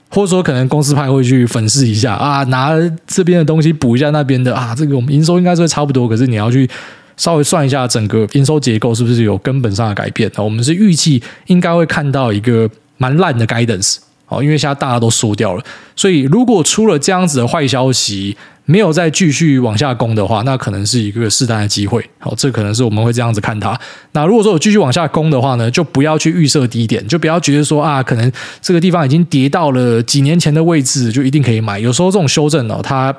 [0.10, 2.72] 或者说可能公司派会去粉饰一下啊，拿
[3.06, 6.68] 这边的东西补一下那边的啊，这个我们营收应该是会差不多，可是你要去
[7.16, 10.32] 稍微算一下整个营收结构是不是有根本上的改变？
[10.38, 13.98] 我们是预计应该会看到一个蛮烂的 guidance，
[14.30, 15.64] 哦，因为现在大家都输掉了，
[15.96, 18.38] 所以如果出了这样子的坏消息。
[18.66, 22.08] 没有再继续往下攻的话，那可能是一个试单的机会。
[22.20, 23.76] 好，这可能是我们会这样子看它。
[24.12, 31.80] 那如果说我继续往下攻的话呢，就不要去预设低点，就不要觉得说啊，可能这个地方已经跌到了几年前的位置，就一定可以买。
[31.80, 33.12] 有时候这种修正哦，它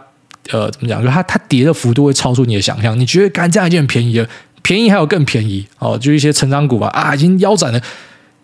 [0.52, 1.02] 呃怎么讲？
[1.02, 2.96] 就它它跌的幅度会超出你的想象。
[2.96, 4.28] 你觉得干这样已经很便宜了，
[4.62, 7.80] 便宜还有更便宜哦，就一些成长股吧啊，已经腰斩了。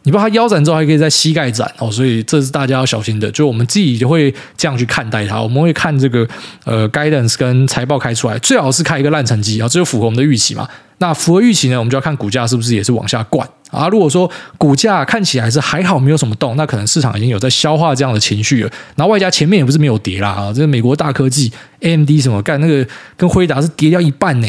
[0.07, 3.29] 你把它腰斩之后还可以在膝盖斩哦，所以这是大家要小心的。
[3.33, 6.25] 就我们自己就会这样去看待它，我们会看这个
[6.62, 10.69] 呃 guidance 跟财报开出来，最好是开一个烂成绩啊，这就符合我们的预期嘛。
[10.99, 13.88] 那符合预期呢，我们就要看股价是不是也是往下灌啊。
[13.88, 18.71] 如果说股价看起来是还好，没有什么动，那可能市场已经有在消化这样的情绪了。
[18.95, 24.49] 然后外加前面也不是没有跌啦啊，这美国大科技 AMD 什么干那个跟辉达是跌掉一半呢。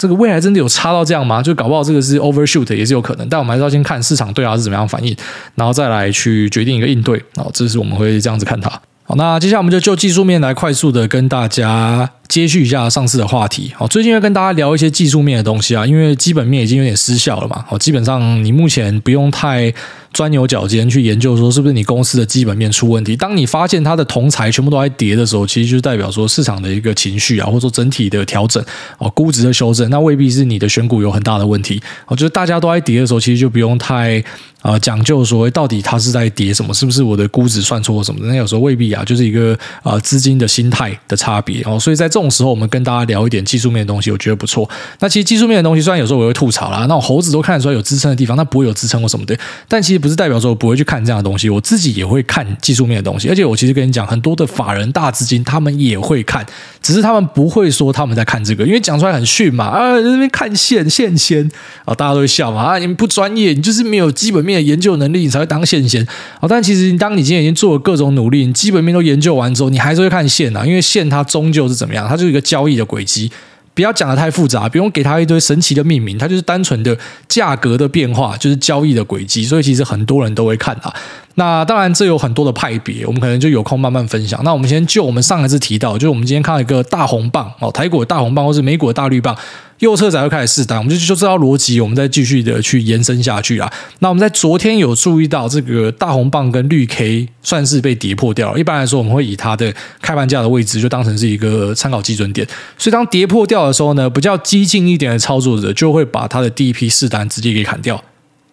[0.00, 1.42] 这个未来真的有差到这样吗？
[1.42, 5.14] 就搞不好这个是 overshoot 也是有可能，但我们还是要先看市场对它是怎么样反应，
[5.56, 7.22] 然后再来去决定一个应对。
[7.36, 8.70] 好，这是我们会这样子看它。
[9.04, 13.70] 好，那接下来我们就就技术面来快速的跟大家接续一下上次的话题。
[13.76, 17.62] 好，最近要跟大家聊一些技术面的东西啊，因为基本面已经有点失效了嘛。
[17.68, 19.74] 好，基本上你目前不用太。
[20.12, 23.16] 钻牛角尖去研究说是不是你公司的基本面出问题？
[23.16, 28.60] 当你发现它的同材全部都在跌的时候，其实就代表说市场的一个情绪啊，或者说整体的调整
[28.98, 31.80] 哦，估值的修正，那未必是你的选股有很大的问题。
[32.08, 34.20] 我觉得大家都在跌的时候，其实就不用太
[34.62, 38.26] 啊、讲究说到底它是在跌什么，是不是我的估值算错什么的？
[38.26, 41.78] 那有时候未必啊，就是一个啊资金的心态的差别哦。
[41.78, 44.68] 所以在这这种时候，我们跟大家聊一点技术面的东西，我觉得不错。
[44.98, 49.34] 那其实技术面的东西，虽然有时候我会吐槽啦，那种猴子都看得出来有支撑的地方，那不会有支撑或什么的，
[49.66, 53.30] 但其实不是代表说我不会去看这样的东西，我自己也会看技术面的东西。
[53.30, 56.44] 而且我其实跟你讲，很多的法人大资金他们也会看，
[56.82, 61.50] 只是他们不会说他们在看这个，因为讲出来很逊嘛啊，那边看线线仙
[61.86, 66.06] 啊，大家都会笑嘛啊，你们不专业，你就是没有基本面的研究能力，你才会当线仙
[66.40, 66.46] 啊。
[66.46, 73.30] 但其实当你今天已经做了各种努力，你基本面都研究完之后，你还是会看线啊，因为线它终究是怎么样，它就是一个交易的轨迹。
[73.72, 79.44] 不要讲的太复杂，不用给它一堆神奇的命名，它就是单纯的价格的变化，就是交易的轨迹。
[79.44, 80.92] 所以其实很多人都会看它。
[81.36, 84.42] 那当然，这有很多的派别，我们可能就有空慢慢分享。
[84.44, 89.36] 那我们先就我们上一次提到，就是我们今天看到一个大红棒哦，台股的大红棒，或是美股的大绿棒。
[89.78, 93.72] 右侧才会开始试单，我们就就知道逻辑，我们再继续的去延伸下去啊。
[94.00, 98.58] 那我们在昨天有注意到这个大红棒跟绿 K 算是被跌破掉了。
[98.58, 102.46] 一般来说，我们会以它的开盘价的位置就当成是一个参考基准点。
[102.76, 108.04] 所以当跌破掉的时候呢，比较激进一点的操作者就会把他的第一批试单直接给砍掉，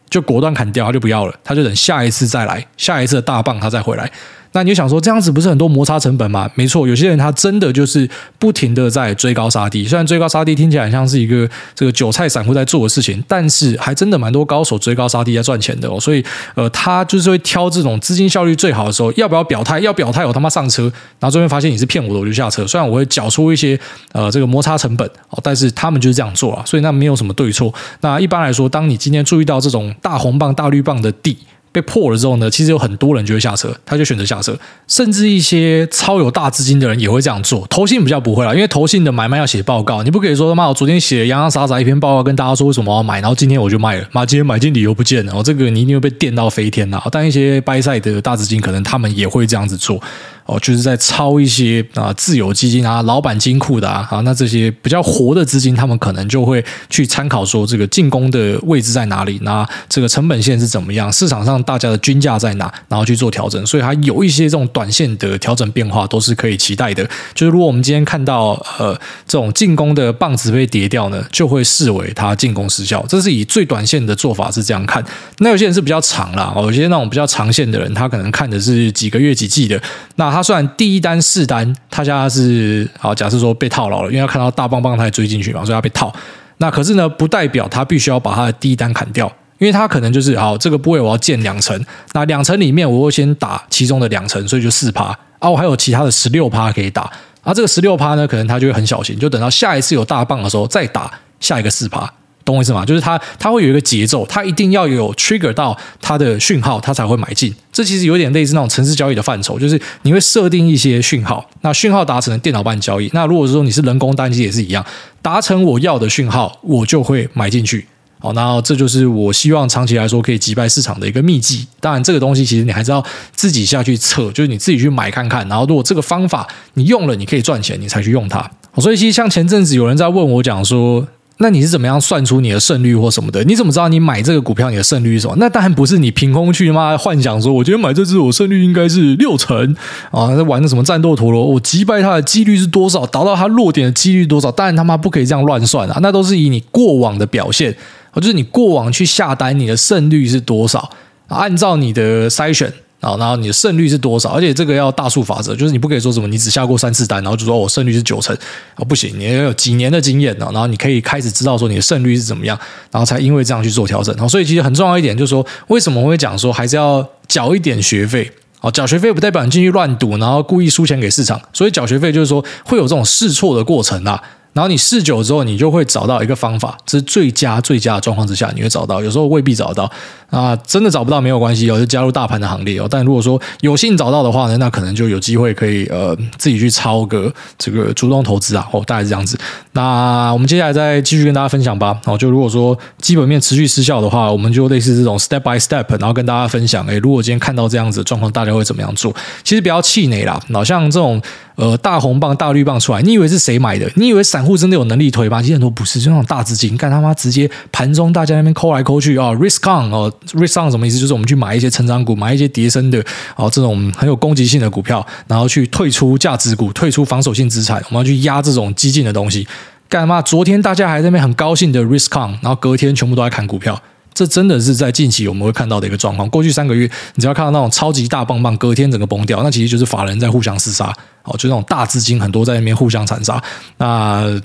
[0.09, 4.11] 就果断砍掉，他就不要了，他就等下一次再来，下一次的大棒他再回来。
[4.57, 6.49] 那你就想说，这样子不是很多摩擦成本吗？
[6.55, 9.85] 没错，有些人他真的就是不停的在追高杀低。
[9.85, 15.99] 虽然追高杀低听起来像是一个这个韭菜散户在做的事情，但是还真的蛮多高手追高杀低在赚钱的哦。
[15.99, 19.79] 所以呃，他就是会挑这种资金效率最好的时候，要不要表态？
[19.79, 20.91] 要表态，我他妈上车。
[21.19, 22.65] 然后最后发现你是骗我的，我就下车。
[22.65, 23.79] 虽然我会缴出一些
[24.13, 26.63] 呃这个摩擦成本哦，但是他们就是这样做啊。
[26.65, 27.71] 所以那没有什么对错。
[28.01, 31.37] 那一般来说，当你今天注意到这种大红棒、大绿棒的底。
[31.71, 37.67] 被破了之后呢，其实有很多人就会下车，他就选择下车，甚至一些超有大资金的人也会这样做。
[37.69, 47.01] 投信比较不会啦，因为投信的买卖要写报告，你不可以说他妈我昨天写洋洋洒洒一篇报告跟大家说为什么我要买，然后今天我就卖了，妈今天买进理由不见了，哦，这个你一定会被电到飞天呐。
[47.11, 50.01] 但一些 buy side 的大资金可能他们也会这样子做。
[50.47, 63.65] 哦，就是在抄一些啊自有基金啊、老板金库的啊，啊，那这些比较活的资金，他们可能就会去参考说这个进攻的位置在哪里，那这个成本线是怎么样，市场上大家的均价在哪，然后去做调整。
[63.65, 67.03] 所以它有一些这种短线的调整变化都是可以期待的。
[67.35, 73.05] 就是如果我们今天看到呃这种进攻的棒子被跌掉呢，就会视为它进攻失效。
[73.09, 75.03] 这是以最短线的做法是这样看。
[75.39, 79.81] 那有些人是比较长啦，哦，有些那种比较长线的人，他可能看的是几个月几季的，
[80.15, 80.36] 那。
[80.37, 86.13] 他算第一单试单，他家是好，假设说被套牢了，因为他看到大棒棒，他也追进去嘛，所以他被套。
[86.57, 89.25] 那可是呢，不代表他必须要把他的第一单砍掉，
[89.57, 95.05] 因为他可能就是好，这个部位我要建两层，那两层里面我会先打其中的两层，所以就四趴
[95.39, 102.07] 啊，我还有其他的十六趴可以打啊，这个十六趴呢，可能他就会很小心，就等到下一次有大棒的时候再打下一个四趴。
[102.47, 102.85] 懂我意思吗？
[102.85, 107.53] 就是它，它会有一个节奏，它一定要有 trigger 到它的讯号，它才会买进。
[107.73, 113.09] 这其实有点类似那种程式交易的范畴，就是你会设定一些讯号，那讯号达成，电脑帮你交易。
[113.13, 114.85] 那如果说你是人工单机也是一样，
[115.21, 117.85] 达成我要的讯号，我就会买进去。
[118.19, 121.67] 好，那这就是我希望长期来说可以击败市场的一个秘籍。
[121.81, 125.45] 当然，这个东西其实你还是要自己下去测，就是你自己去买看看。
[125.49, 128.49] 然后，如果这个方法你用了，你可以赚钱，你才去用它。
[128.77, 131.05] 所以，其实像前阵子有人在问我讲说。
[131.39, 133.43] 那你是怎么样算出你的胜率或什么的？
[133.43, 135.35] 你怎么知道你买这个股票你的胜率是什么？
[135.37, 139.75] 那当然不是你凭空去妈幻想说，我觉得买这只我胜率应该是六成
[140.09, 144.51] 啊，在玩的什么战斗陀螺，我击败它的几率是多少，达到它落点的几率多少？
[144.51, 147.75] 当然他妈不可以这样乱算啊，那都是以你过往的表现，
[148.15, 150.89] 就是你过往去下单你的胜率是多少，
[151.27, 152.73] 按照你的筛选。
[152.99, 154.29] 啊，然后你的胜率是多少？
[154.29, 158.35] 而且这个要大数法则，就是你不可以说什么你只下过三次单，然后就说我胜率是九成
[158.75, 162.57] 啊，不行，你要有几年的经验呢，然后你可以开始知道说你的胜率是怎么样，
[162.91, 164.13] 然后才因为这样去做调整。
[164.15, 168.31] 然后所以其实很重要一点就是说，为什么我会讲说还是要缴一点学费？
[168.61, 171.39] 哦，缴学费不代表你进去乱赌，然后故意输钱给市场。
[171.53, 174.19] 所以缴学费就是说会有这种试错的过程啊。
[174.57, 179.03] 然后你试久之后，你就会找到一个方法，这是最佳最佳的状况之下，你会找到。
[179.03, 179.87] 有时候未必找到
[180.31, 182.87] 啊，真的找不到没有关系，哦就加入大盘的行列哦。
[182.89, 189.37] 但如果说有幸找到的话呢，那可能就有机会可以呃自己去抄个这个主动投资啊，哦，大概是这样子。
[189.73, 191.95] 那我们接下来再继续跟大家分享吧。
[192.05, 196.83] 哦，就如果说基本面持续失效的话，我们就类似这种 step by step，然后跟大家分享。
[196.87, 199.13] 诶，如果今天看到这样子的状况，大家会怎么样做？
[199.43, 201.21] 其实不要气馁啦，好像这种。
[201.57, 203.91] 呃，大红棒、大绿棒出来，你以为是谁买的？
[203.95, 205.41] 你以为散户真的有能力推吧？
[205.41, 210.97] 其实很多不是，就那种大资金，干他妈直接盘中大家那边抠来抠去啊，risk on 哦，risk on 什么意思？
[210.97, 213.03] 就是我们去买一些成长股，买一些跌升的
[213.35, 219.45] 哦，这种很有攻击性的股票，然后去退出价值股，退出防守性资产，我们要去压这种激进的东西。
[219.89, 220.21] 干嘛？
[220.21, 223.79] 昨天大家还在那边很高兴的 risk on，然后隔天全部都在砍股票。
[224.17, 226.27] 这真的是在近期我们会看到的一个状况。
[226.29, 230.91] 过去三个月，你只要看到那种超级大棒棒，隔天整个崩掉，那其实就是法人在互相厮杀，
[231.23, 233.39] 哦，就那种大资金很多在那边互相残杀，
[233.77, 234.41] 那。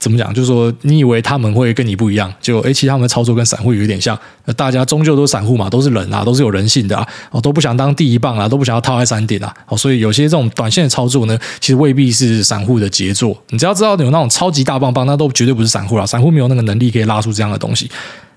[0.00, 0.34] 怎么讲？
[0.34, 4.18] 就是说，你以为他们会跟你不一样，就诶，其实他们的操作跟散户有点像。
[4.54, 9.54] 大家终究都是散户嘛，都是人啊，都是有人性的啊，哦，都不想当第一棒啊，都不想要套在山顶啊。
[9.66, 13.34] 哦，所以有些这种短线的操作呢，其实未必是散户的杰作。
[13.48, 16.06] 你只要知道有那种超级大棒棒，那都绝对不是散户了。
[16.06, 17.90] 散户没有那个能力可以拉出这样的东西。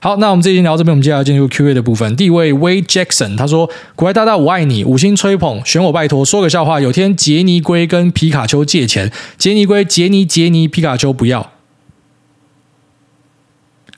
[0.08, 2.16] 好，那我们这期聊到这边，我们接下来进入 Q&A 的部分。
[2.16, 6.80] 第一位 Way Jackson 他说：“古埃大大，我爱你，五星吹捧，选我拜托，说个笑话。
[6.80, 11.52] 有天杰尼龟跟皮卡丘借钱，杰尼龟杰尼杰尼，皮卡丘不要。”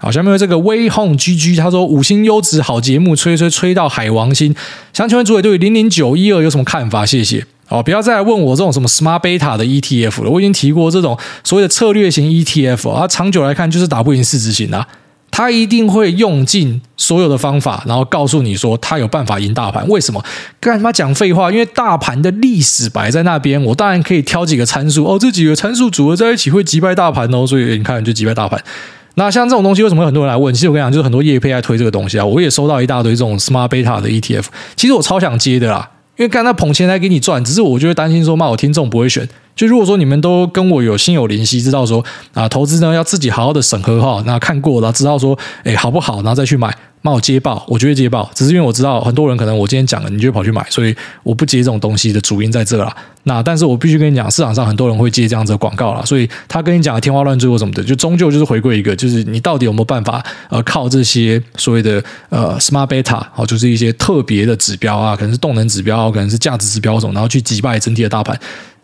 [0.01, 4.55] 好，下面有这个 Way Home GG，他说五星优质好节目，吹吹吹到海王星。
[4.91, 7.05] 想请问主委对零零九一二有什么看法？
[7.05, 7.45] 谢谢。
[7.67, 10.31] 好，不要再来问我这种什么 Smart Beta 的 ETF 了。
[10.31, 14.87] 我已经提过这种所谓的策略型 ETF 啊，长久来看就是打不赢市值型啊。
[15.31, 19.87] 他一定会用尽所有的方法，然后告诉你说他有办法赢大盘。
[19.87, 20.23] 为什么？
[20.59, 21.51] 干嘛讲废话？
[21.51, 27.45] 因为大盘的历史摆在那边，我当然可以挑几个参数哦，这几个参数组合在一起会击败大盘哦。
[27.47, 28.61] 所以你看，就击败大盘。
[29.15, 30.53] 那像这种东西，为什么很多人来问？
[30.53, 32.25] 其实我跟你讲，就是很多业配在推这个东西啊。
[32.25, 39.25] 我也收到一大堆这种 Smart Beta 的 ETF，其实我超想接的啦，因为看他捧钱来给你赚，只是我就会担心说，骂我听众不会选。
[39.55, 42.03] 就如果说你们都跟我有心有灵犀，知道说
[42.33, 46.75] 啊，投资呢要自己好好的审核哈，那看过了知道说，哎，好不好，然后再去买。
[47.01, 52.95] 骂我接爆，我就会接爆，只是因为我知道很多人可能我今天讲了，你就会跑去买，所以我不接这种东西的主因在这啦。
[53.23, 68.37] 那但是我必须跟你讲，市场上很多人会接这样子的广告啦，所以他跟你讲天花乱坠或什么的，就终究就是回归一个，就是你到底有没有办法呃靠这些所谓的呃 smart beta 哦，就是一些特别的指标啊，可能是动能指标，可能是价值指标种，然后去击败整体的大盘。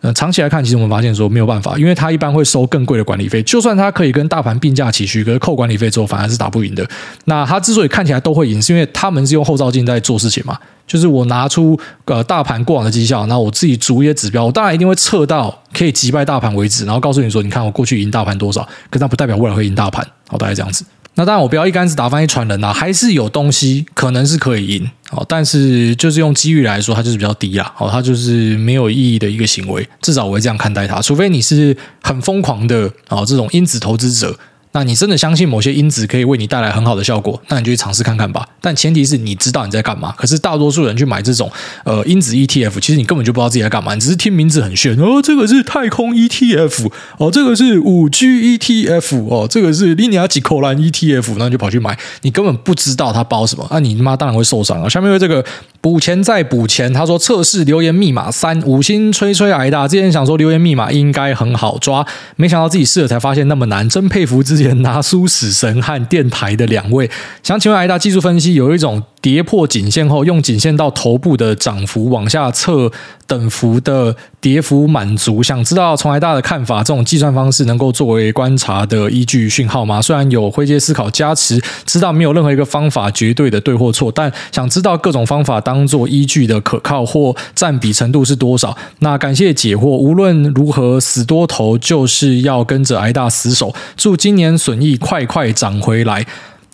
[0.05, 3.41] 呃，长期来看，其实我们发现说没有办法，因为它一般会收更贵的管理费。
[3.41, 6.87] 就算它可以跟大盘并驾齐驱，可是扣管理费之后反而是打不赢的。
[7.23, 10.55] 那它之所以看起来都会赢，是因为他们是用后照镜在做事情嘛。
[10.85, 20.05] 就是我拿出呃大盘过往的绩效，然后我自己逐一些指标，我当然一定会测到可以击败大盘为止，然后告诉你说，你看我过去赢大盘多少，可是它不代表未来会赢大盘。
[20.27, 20.85] 好，大概这样子。
[21.15, 34.37] 那当然，我不要一竿子打翻一船人啊，还是有东西可能是可以赢哦，但是就是用机遇来说，它就是比较低啊，哦，它就是没有意义的一个行为，至少我会这样看待它，除非你是很疯狂的哦这种因子投资者。
[34.75, 38.45] 那你真的相信某些因子可以为你带来很好的效果，那你就去尝试看看吧。
[38.59, 40.13] 但前提是你知道你在干嘛。
[40.17, 41.49] 可是大多数人去买这种
[41.85, 54.89] 呃因子 ETF，其实你根本就不知道自己在干嘛，你只是听名字很炫哦，这个是太空 ETF 哦，这个是五 G ETF 哦，这个是 Linear 几口兰 ETF，那你就跑去买，你根本不知道它包什么，那你他妈当然会受伤啊。
[54.89, 55.43] 下面为这个。
[55.85, 59.87] 补钱再补钱，他说测试留言密码三五星吹吹挨大。
[59.87, 62.03] 之前想说留言密码应该很好抓，
[62.37, 67.07] 没想到自己试了才发现那么难，真佩服之前拿书死神和电台的两位。
[67.43, 69.03] 想请问挨大技术分析有一种。
[69.25, 72.91] 跌破颈线后，用颈线到头部的涨幅往下测
[73.25, 75.41] 等幅的跌幅满足。
[75.41, 79.99] 想知道从来大的看法，这种计算方式能够作为观察的依据讯号吗？
[79.99, 88.77] 虽然有灰阶思考加持，知道没有任何一个方法绝对的对或错，但想知道各种方法当做依据的可靠或占比程度是多少？
[88.99, 89.87] 那感谢解惑。
[89.87, 93.73] 无论如何，死多头就是要跟着挨大死守。
[93.97, 96.23] 祝今年损益快快涨回来。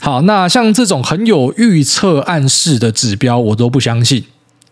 [0.03, 4.25] 好，那像这种很有预测暗示的指标，我都不相信。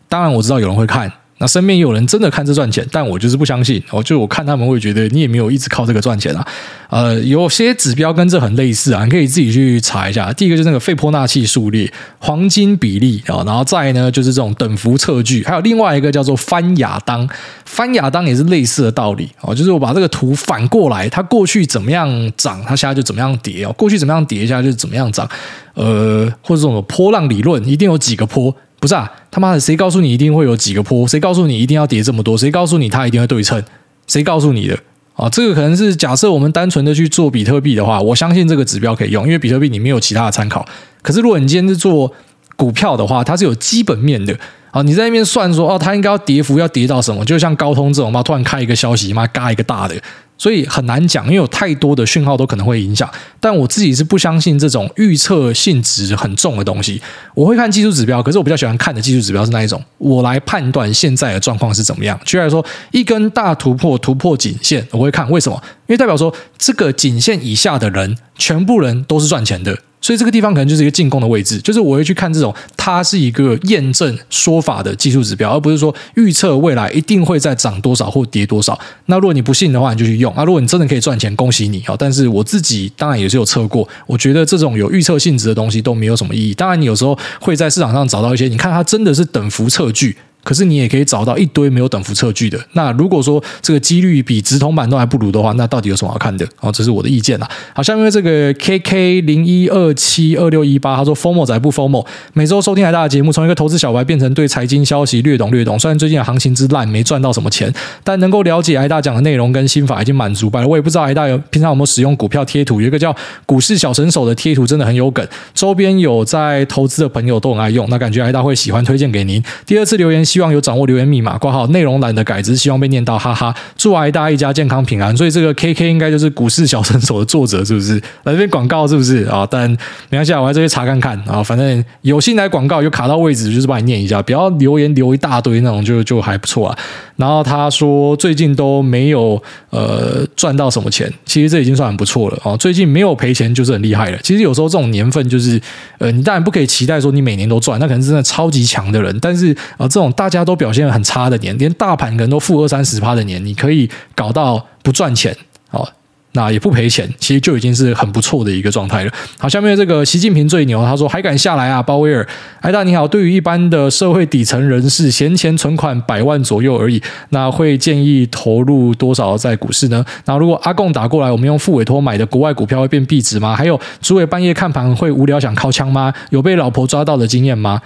[0.07, 1.11] 当然，我知道有人会看。
[1.39, 3.81] 那身边有人真的看这赚钱，但我就是不相信。
[3.91, 6.47] 我就我看他们会觉得你也没有一直靠这个赚钱啊。
[6.89, 10.31] 呃，有些指标跟这很类似啊，你可以自己去查一下。
[10.33, 17.27] 第一个就是那个费波那契数列、黄金比例啊，然后再呢就是这种等幅测距，还有另外一个叫做翻亚当。
[17.65, 23.73] 翻亚当也是类似的道理哦，就是我把这个图反过来，它过去怎么样涨，它现在就怎么样跌哦。
[23.77, 25.29] 过去怎么样跌，现在就怎么样涨。
[25.75, 28.53] 呃，或者这种波浪理论，一定有几个波。
[28.79, 31.07] 不是啊，他妈的，谁告诉你一定会有几个坡？
[31.07, 32.37] 谁告诉你一定要跌这么多？
[32.37, 33.61] 谁告诉你它一定会对称？
[34.07, 34.79] 谁告诉你的？
[35.15, 40.65] 啊，这个可能是假设我们单纯的去做比特币的话，我相信这个指标可以用，因为比特币你没有其他的参考。
[41.01, 42.09] 可是如果你今天是做
[42.55, 44.33] 股票的话，它是有基本面的。
[44.71, 47.25] 啊，你在那边算说，哦，它应该要跌幅要跌到什么？
[47.25, 49.95] 就像高通这种嘛，突然开一个消息，妈嘎一个大的。
[50.39, 53.07] 所以很难讲，因为有太多的讯号都可能会影响。
[53.39, 56.99] 但我自己是不相信这种预测性质很重的东西。
[57.35, 62.19] 我会看技术指标，可是我比较喜欢看的技术指标是那一种，我来判断现在的状况是怎么样。
[62.25, 65.61] 举例来说，一根大突破突破颈线，我会看为什么？
[65.87, 69.77] 因为代表说这个颈线以下的人，全部人都是赚钱的。
[70.01, 78.79] 所以这个地方可能就是一个进攻的位置，就是我会去看这种它是一个验证说法的技术指标，而不是说预测未来一定会再涨多少或跌多少。
[79.07, 80.33] 那如果你不信的话，你就去用。
[80.33, 81.95] 啊如果你真的可以赚钱，恭喜你啊。
[81.97, 86.53] 但是我自己当然也是有测过，我觉得这种有预测性质的东西都没有什么意义。
[86.53, 90.15] 当然，你有时候会在市场上找到一些，你看它真的是等幅测距。
[90.43, 92.59] 可是你也可以找到一堆没有等幅测距的。
[92.73, 96.47] 那如果说这个几率比直通版都还不如的话，那到底有什么好看的？
[96.59, 97.49] 哦，这是我的意见啦。
[97.73, 105.77] 好，下面这个 K K 零一二七二六一八，他说 FOMO 仔不 FOMO，每周收听台大的节目，从一个投资小白变成对财经消息略懂略懂。
[105.77, 107.71] 虽然最近的行情之烂，没赚到什么钱，
[108.03, 110.67] 但能够了解台大讲的内容跟心法已经满足吧了。
[110.67, 113.15] 我也不知道台大有平常有没有使用股票贴图，有一个叫
[113.45, 115.27] 股市小神手的贴图，真的很有梗。
[115.53, 119.43] 周边有在投资的朋友都很爱用，那感觉台大会喜欢推荐给您。
[119.65, 121.09] 第二次留言，希望有掌握留言。
[121.09, 123.51] 密码挂号，内容懒得改，只是希望被念到，哈哈！
[123.75, 125.15] 祝爱大家一家健康平安。
[125.17, 127.95] 所以这个 K K 应该就是股市小神手的作者，是不是？
[128.25, 129.47] 来这边广告是不是啊？
[129.49, 129.67] 但
[130.11, 131.41] 没关系，我来这边查看看啊。
[131.41, 136.77] 反正有心来广告，有卡到位置，就是帮你念一下，不要留言留一大堆那种，就就还不错啊。
[137.15, 142.55] 然后他说最近都没有呃赚到什么钱，其实这已经算很不错了啊。
[142.57, 144.17] 最近没有赔钱就是很厉害了。
[144.21, 145.59] 其实有时候这种年份就是
[145.97, 149.17] 呃，你当然不可以期待说你每年都赚，那可能真的超级强的人。
[149.19, 155.33] 但是啊，这种大家都表现很差的年，连大盘可能都负二三十趴的年，你可以搞到不赚钱，
[155.71, 155.87] 哦。
[156.33, 159.11] 那也不赔钱，其实就已经是很不错的一个状态了。
[159.37, 162.27] 好，下面这个习近平最牛，他说还敢下来啊，鲍威尔，
[162.59, 163.07] 艾大你好。
[163.07, 170.05] 对于一般的社会底层人士，闲钱存款百万左右而已，那会建议投入多少在股市呢？
[170.25, 173.55] 那如果阿共打过来，我们用副委托买的国外股票会变壁纸吗？
[173.55, 176.13] 还有，主委半夜看盘会无聊想靠枪吗？
[176.29, 177.81] 有被老婆抓到的经验吗？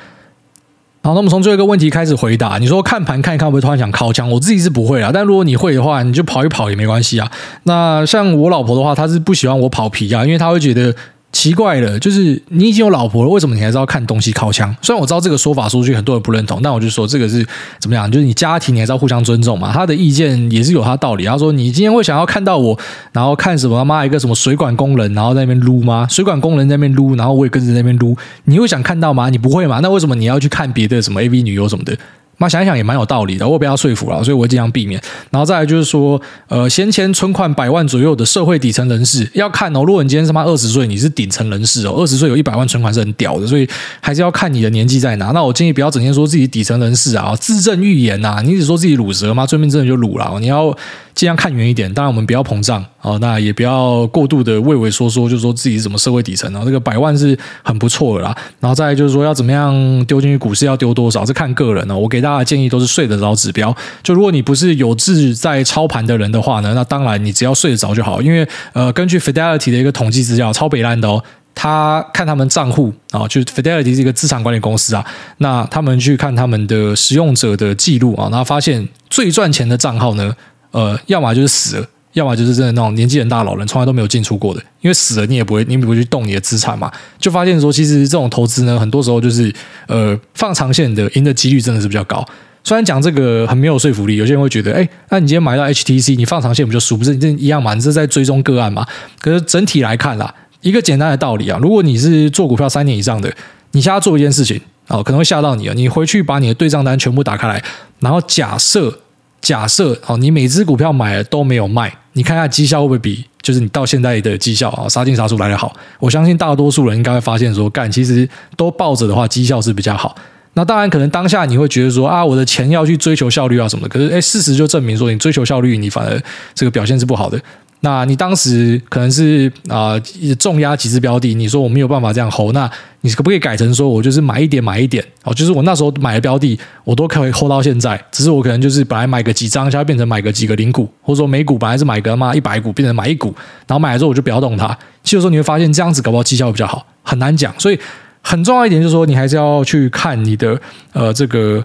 [1.06, 2.58] 好，那我们从最后一个问题开始回答。
[2.60, 4.30] 你说看盘看一看，会不会突然想靠枪？
[4.32, 7.30] 我自己是不会啊，但如果你会的话，你就跑一跑也没关系啊。
[7.64, 10.96] 那像我老婆的话，她是不喜欢我跑皮啊，因为她会觉得。
[11.34, 14.74] 奇怪了，就是你已经有老婆了，为什么你还是要看东西靠枪？
[14.82, 17.46] 虽然我知道这个说法说出去很多人不认同，但我就说这个是
[17.80, 18.10] 怎么样？
[18.10, 19.74] 就是你家庭你还是要互相尊重嘛。
[19.74, 21.26] 他的意见也是有他道理。
[21.26, 22.78] 他说你今天会想要看到我，
[23.12, 26.08] 然后看什么妈一个什么水管工人，然后在那边撸吗？
[26.10, 28.16] 水管工人在那边撸，然后我也跟着在那边撸，
[28.46, 29.30] 你会想看到吗？
[29.30, 29.80] 你不会嘛？
[29.82, 31.98] 那为什么你要去看别的什么 AV 女优什么的？
[32.38, 35.02] 那想一想也蛮有道理的，我被他说服了，所以我尽量避免。
[35.30, 39.84] 然后再来就是说，呃，先前存款百万左右的社会底层人士要看哦。
[39.84, 43.68] 如果你今天他妈二十岁，你是顶层人士哦，二十岁有一百万存款是很屌的，所以
[44.02, 45.28] 还是要看你的年纪在哪。
[45.28, 49.46] 那我建议不要整天说自己底层人士啊，自证预言呐，你只说自己卤蛇吗？
[49.46, 50.76] 最面真的就卤了，你要。
[51.16, 56.64] 尽量看远一点，当然我们不要膨胀哦，那也不要过度的畏畏缩缩，就说自己是什么社会底层啊。
[56.66, 58.36] 这个百万是很不错的啦。
[58.60, 59.74] 然后再就是说要怎么样
[60.06, 61.96] 丢进去股市，要丢多少，这看个人哦。
[61.96, 63.76] 我给大家的建议都是睡得着指标。
[64.02, 68.22] 就如果你不是有志在操盘的人的话呢，那当然你只要睡得着就好。
[68.22, 75.06] 因为呃，根据 Fidelity 的一个统计资料，超北烂的哦，他看他们账户啊，就 Fidelity 是一个资产管理公司啊，
[75.38, 80.36] 那他们去看他们的使用者的记录啊，然后发现最赚钱的账号呢。
[80.74, 84.60] 呃，要么就是死了，要么就是真的那种年纪很大老人，从来都没有进出过的。
[84.82, 86.92] 因为死了，你也不会，你不会去动你的资产嘛。
[87.20, 89.54] 就发现说，其实这种投资呢，很多时候就是
[89.88, 92.26] 呃放长线的，赢的几率真的是比较高。
[92.64, 96.98] 虽然讲这个很没有说服力，有些人会觉得，哎，那你今天买到 HTC，你放长线不就输？
[96.98, 97.74] 不是你这一样嘛？
[97.74, 98.86] 你这是在追踪个案嘛？
[99.22, 103.32] 可是整体来看啦，一个简单的道理啊，如果你是做股票三年以上的，
[103.74, 105.74] 你现在做一件事情啊，可能会吓到你啊。
[105.76, 107.64] 你回去把你的对账单全部打开来，
[108.00, 109.00] 然后假设。
[109.44, 115.76] 假设哦，你每只股票买了都没有卖，你看一下绩效会不会比就是你到现在的绩效啊杀进杀出来的好？
[116.00, 120.16] 我相信大多数人应该会发现说，干其实都抱着的话，绩效是比较好。
[120.54, 123.90] 那当然，可能当下你会觉得说啊，我的钱要去追求效率啊什么的。
[123.90, 126.22] 可是，哎，事实就证明说，你追求效率，你反而
[126.54, 127.38] 这个表现是不好的。
[127.86, 132.70] 那你当时可能是啊、呃、重压几只标的，你说我没有办法这样 hold，那
[133.02, 135.34] 你可不可以改成说我就是买一点买一点哦？
[135.34, 143.36] 就是我那时候买的标的，我都可以 hold 到现在，只是我可能就是本来买个几张，现在变成买个几个零股，或者说每股本来是买个嘛一百股，变成买一股，
[143.68, 144.68] 然后买了之后我就不要动它。
[145.04, 147.54] 其实说你会发现这样子搞不好绩效比较好，很难讲。
[147.60, 147.78] 所以
[148.22, 150.58] 很重要一点就是说，你还是要去看你的
[150.94, 151.62] 呃这个。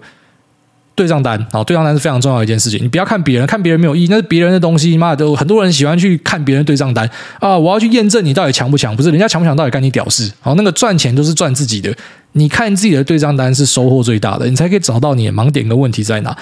[0.98, 2.82] 对账单啊，对账单是非常重要的一件事情。
[2.82, 4.98] 你不要看别人，看别人没有意义，那是别人的东西。
[4.98, 7.56] 妈的，都很多人喜欢去看别人对账单啊！
[7.56, 10.28] 我要去验证你到底强不强，不是人家强不强，到底干你屌事。
[10.40, 11.94] 好，那个赚钱都是赚自己的。
[12.32, 16.36] 你看自己的对账单是收获最大的，你才可以找到你的盲点跟问题在哪。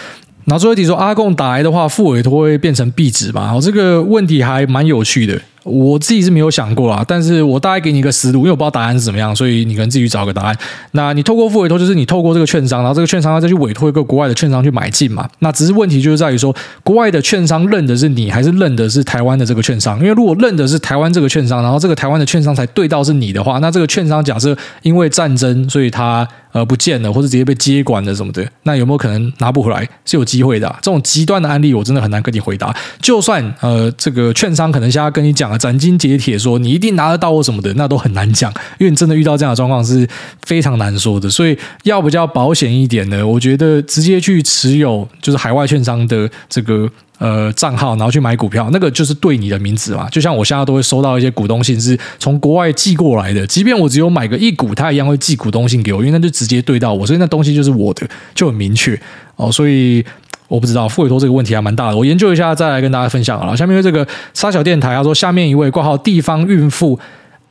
[0.46, 3.48] 然后最后一题说，阿贡打来的话，复委托会变成壁纸吗？
[3.48, 5.38] 好，这个问题还蛮有趣的。
[5.67, 10.57] 我自己是没有想过啊，但是我大概给你一个思路，因为我不知道答案是怎么样，所以你可能自己去找个答案。
[10.93, 15.29] 那你透过复委托，就是你透过这个券商，然后这个券商再去委托一个国外的券商去买进嘛。
[15.41, 19.99] 那只是问题就是在于说，国外的券商认的是你，还是认的是台湾的这个券商？
[19.99, 26.27] 因为如果认的是台湾这个券商，然后这个台湾的券商才对到是你的话，那这个券商假设因为战争，所以他。
[26.57, 29.86] 呃，不见了，或者直接被接管了什么的，那有没有可能拿不回来？
[30.07, 30.66] 是有机会的。
[30.80, 32.74] 这种极端的案例，我真的很难跟你回答。
[33.02, 40.09] 就算呃，这个券商可能现在跟你讲了斩钉截铁说你一定拿得到或什么的，那都很难讲，因为你真的遇到这样的状况是
[40.46, 41.28] 非常难说的。
[41.28, 46.90] 所以要比较保险一点呢，我觉得直接去持有就是海外券商的这个。
[47.19, 50.07] 呃，账号然后去买股票，那个就是对你的名字嘛。
[50.11, 53.47] 就像我现在都会收到一些股东信，是从国外寄过来的。
[53.47, 59.01] 即便我只有买个一股，他一样会寄股东信给我，因为那就直接对到我，所以那东西就是我的，就很明确
[59.37, 59.51] 哦。
[59.51, 60.05] 所以
[60.49, 63.57] 我不知道复委托这个问题还蛮大的，我研究一下再来跟大家分享好了。
[63.57, 67.01] 下面这个沙小电台他说，下面一位挂号地方孕妇，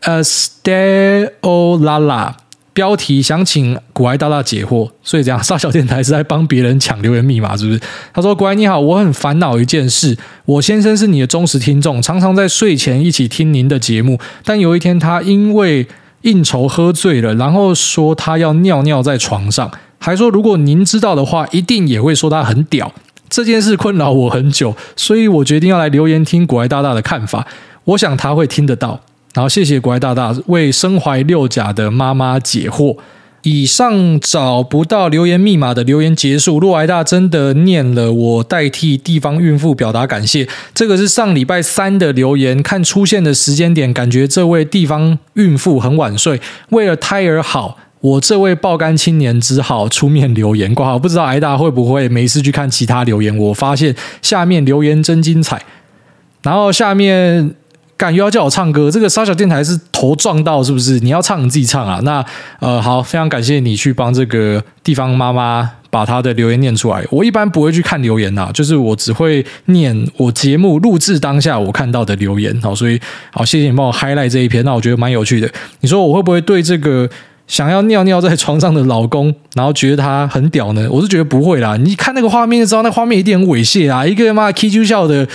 [0.02, 2.34] 呃，Steolala。
[2.76, 7.80] 标题想请古埃大大解惑，所以这样沙小电台是在帮别人抢留言密码，是不是？
[8.14, 15.88] 他说：“古埃你好，我很烦恼一件事，我先生是你的忠实听众，常常在睡前一起听您的节目，但有一天他因为
[16.24, 22.92] 应酬喝醉了，然后说他要尿尿在床上，还说如果您知道的话，一定也会说他很屌。
[23.30, 27.48] 这件事困扰我很久，所以我决定要来留言听古埃大大的看法，
[27.86, 29.00] 我想他会听得到。”
[29.36, 32.96] 然后谢谢股癌大大为身怀六甲的妈妈解惑。
[33.42, 36.58] 以上找不到留言密码的留言结束。
[36.58, 40.48] 若癌大真的念了，我代替地方孕妇表达感谢。
[40.74, 46.40] 这个是上礼拜三的留言，看出现的时间点，感觉这位地方孕妇很晚睡。
[46.70, 50.74] 为了胎儿好，我这位爆肝青年只好出面留言。
[50.74, 53.38] 挂号不知道挨大会不会没事去看其他留言？
[53.38, 55.62] 我发现下面留言真精彩。
[56.42, 57.54] 然后下面。
[57.98, 61.00] 敢又要叫我唱歌，这个沙小电台是头撞到是不是？
[61.00, 62.00] 你要唱你自己唱啊。
[62.04, 62.24] 那
[62.60, 67.02] 呃好，非常感谢你去帮这个地方妈妈把她的留言念出来。
[67.10, 72.54] 我一般不会去看留言呐，就是我只会念我节目录制当下我看到的留言。
[72.62, 73.00] 好，所以
[73.32, 75.50] 好谢谢你帮我 highlight 这一篇，那我觉得蛮有趣的。
[75.80, 77.10] 你说我会不会对这个
[77.48, 80.86] 想要尿尿在床上的老公，然后觉得他很屌呢？
[80.92, 81.78] 我是觉得不会啦。
[81.78, 84.06] 你看那个画面就知道，那画面一定很猥亵啊！
[84.06, 85.26] 一个妈 K 就笑的。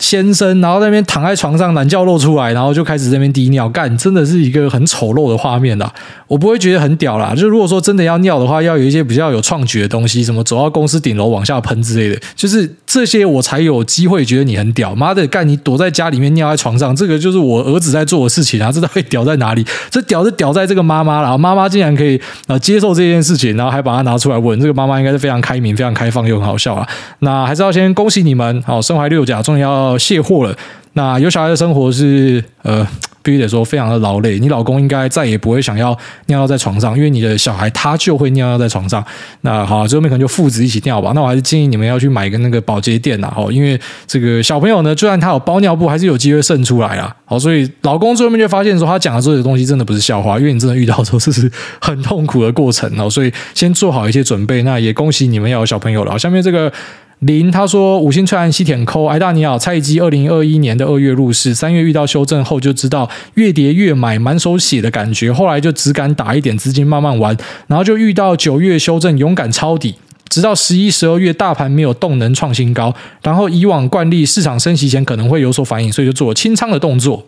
[0.00, 5.92] 先生，然后在那边躺在床上，懒觉露出来，然后就开始在那边滴尿，干，真的是一个很丑陋的画面啦。
[6.26, 14.94] 我不会觉得很屌啦，就如果说真的要尿的话，要有一些比较有创举的东西，什么走到公司顶楼往下喷之类的，就是这些我才有机会觉得你很屌。
[14.94, 19.64] 妈的，干你躲在家里面尿在床上，这个就是我儿子在做的事情啊，这到底屌在哪里？
[19.90, 26.88] 这屌是屌在这个妈妈啦，妈妈竟然可以呃接受这件事情，然后还把它拿出来问，这个妈妈应该是非常开明、非常开放又很好笑啊。
[27.18, 29.89] 那还是要先恭喜你们，好，身怀六甲，终于要。
[29.98, 30.56] 卸货了。
[30.94, 32.84] 那有小孩的生活是呃，
[33.22, 34.40] 必须得说非常的劳累。
[34.40, 39.02] 你老公应该再也不会想要尿尿在床上，因为你的小孩他就会尿尿在床上。
[39.42, 41.12] 那好，最后面可能就父子一起尿吧。
[41.14, 47.14] 那我还是建议你们要去买一个那个保洁垫呐，哦，因为这个小朋友呢，就算他有包尿布，还是有机会渗出来啊。
[47.24, 51.48] 好，所以老公最后面就发现说，他讲的这些东西真的不是笑话，因为你真的遇到说这是
[51.80, 53.08] 很痛苦的过程哦。
[53.08, 54.64] 所以先做好一些准备。
[54.64, 56.18] 那也恭喜你们要有小朋友了。
[56.18, 56.72] 下面这个。
[57.20, 65.30] 林他说：“五星翠岸西舔抠，哎大你好，菜鸡二零二一年的二月入市，三月遇到修正后就知道越跌越买，满手血的感觉。
[65.30, 69.96] 后来就只敢打一点资金慢慢玩，然后就遇到九月修正，勇敢抄底，
[70.30, 77.26] 直到十一、十二月大盘没有动能创新高，然后以往惯例市场升息前可能会有所反应，所以就做了清仓的动作。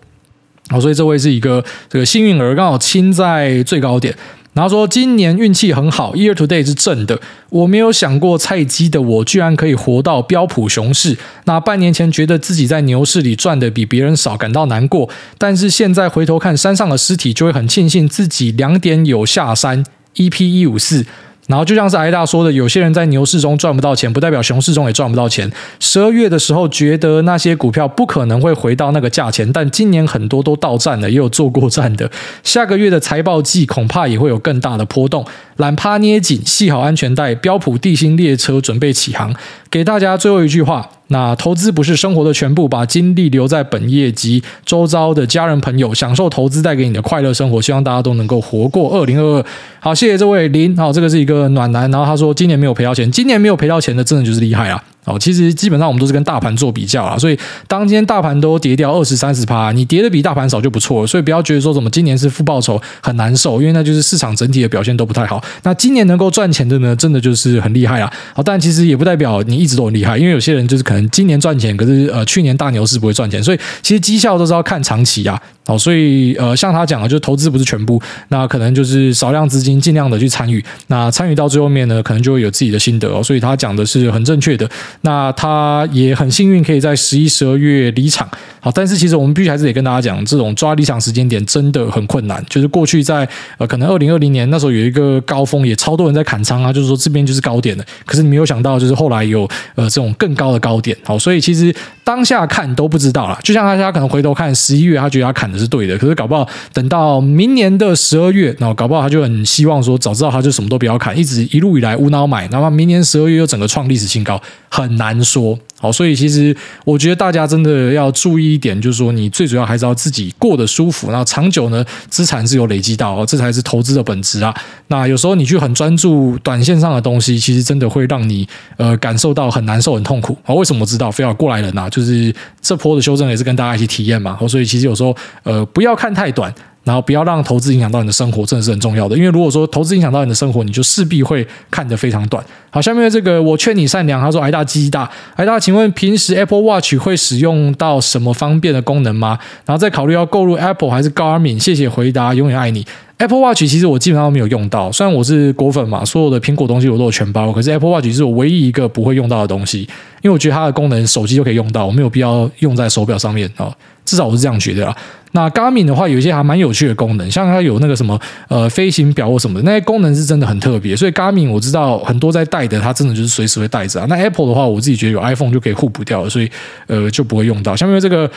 [0.71, 4.17] 好，所以这位是一个这个幸运儿，刚好清在最高点。”
[4.55, 7.19] 然后说今年运气很好，Year to day 是正的。
[7.49, 11.17] 我没有想过菜鸡的我居然可以活到标普熊市。
[11.45, 15.09] 那半年前觉得自己在牛市里赚的比别人少，感到难过。
[15.39, 19.85] 但是现在回头看山上的尸体，就会很庆幸自己两点有下山。
[20.17, 21.07] EP 一五四。
[21.49, 25.51] 然后就像是艾大说的，有些人在牛市中赚不到钱，不代表熊市中也赚不到钱。
[25.81, 32.11] 十二月的时候觉得那些股票不可能会回到那个价钱，但今年很多都到站了，也有做过站的。
[32.45, 35.27] 下个月的财报季恐怕也会有更大的波动。
[35.57, 39.35] 懒趴捏紧，系好安全带，标普地心列车准备起航。
[39.71, 40.89] 给大家最后一句话。
[41.09, 47.61] 那投资不是生活的全部，把精力留在本业及周遭的家人朋友，享受投资带给你的快乐生活。
[47.61, 49.45] 希望大家都能够活过二零二二。
[49.79, 50.75] 好，谢谢这位林。
[50.75, 51.91] 好，这个是一个暖男。
[51.91, 54.83] 然后他说，今年没有赔到钱，今年没有赔到钱的，真的就是厉害啊。
[55.05, 57.37] 哦，其实基本上我们都是跟大盘做比较啊，所以
[57.67, 65.43] 当今天大盘都跌掉二十三十趴，你跌的比大盘少就不错，所以不要觉得说什么今年是负报酬很难受，因为那就是市场整体的表现都不太好。
[65.65, 68.13] 那今年能够赚钱的呢，真的就是很厉害啊。
[68.33, 75.41] 好，但其实也不代表你一直都很厉害，因为有些人就是可能今年赚钱，可是呃去年大牛市不会赚钱，所以其实绩效都是要看长期啊。
[75.65, 83.21] 好，所以呃像他讲的，就是投资不是全部，那可能就是少量资金尽量的去参与，那参与到最后面呢，可能就会有自己的心得哦。
[83.23, 84.69] 所以他讲的是很正确的。
[85.01, 88.29] 那他也很幸运，可以在十一、十二月离场。
[88.65, 92.41] 好，但是其实我们必须还是得跟大家讲，这种抓离场时间点真的很困难。
[92.49, 97.85] 就是过去在呃，可能二零二零年那时候有一个高峰，也超多人在砍仓啊，就是说这边就是高点了。
[98.07, 99.43] 可是你没有想到，就是后来有
[99.75, 100.97] 呃这种更高的高点。
[101.03, 103.37] 好，所以其实当下看都不知道啦。
[103.43, 114.41] 就像大家可能回头看十一月，他觉得他砍的是对的，可是搞不好等到明年的十二月，然后搞不好他就很希望说，早知道他就什么都不要砍，一直一路以来无脑买，那么明年十二月又整个创历史新高。
[114.75, 124.55] 很难说，好，所以其实我觉得大家真的要注意一点，就是说你最主要还是要自己过得舒服，然后长久呢，资产是有累积到，这才是投资的本质啊。
[124.87, 130.39] 那有时候你去很专注短线上的东西，其实真的会让你呃感受到很难受、很痛苦。
[130.45, 131.11] 好，为什么知道？
[131.11, 134.39] 非要过来人呐，就是这波的修正也是跟大家一起体验嘛。
[134.49, 135.13] 所以其实有时候
[135.43, 136.55] 呃不要看太短。
[136.85, 139.17] 然后不要让投资影响到你的生活，真的是很重要的。
[139.17, 142.45] 因为如果说投资影响到你的生活，你就势必会看得非常短。
[142.71, 149.39] 好，下面这个我劝你善良，他说：“癌大鸡大，癌大，请问平时 Apple Watch 会使用到什么方便的功能吗？
[149.67, 151.59] 然后再考虑要购入 Apple 还是 Garmin？
[151.59, 152.85] 谢谢回答，永远爱你。
[153.19, 159.83] Apple Watch 其实我基本上都没有用到，虽然我是果粉嘛，所有的苹果东西我都有全包，可是 Apple Watch 是我唯一一个不会用到的东西，
[160.23, 163.73] 因为我觉得它的功能手机就可以用到，我没有必要用在手表上面啊，
[164.05, 164.97] 至少我是这样觉得啊。”
[165.35, 170.95] 那 Garmin 的话，有一些还蛮有趣的功能，像它有那个什么呃飞行表或什么的，那些功能是真的很特别。
[170.95, 174.07] 所以 Garmin 我知道很多在带的，它真的就是随时会带着啊。
[174.09, 176.51] 那 Apple 的话，我自己觉得有 iPhone 就可以互补掉了，所以
[176.87, 177.75] 呃就不会用到。
[177.75, 178.31] 下面这个。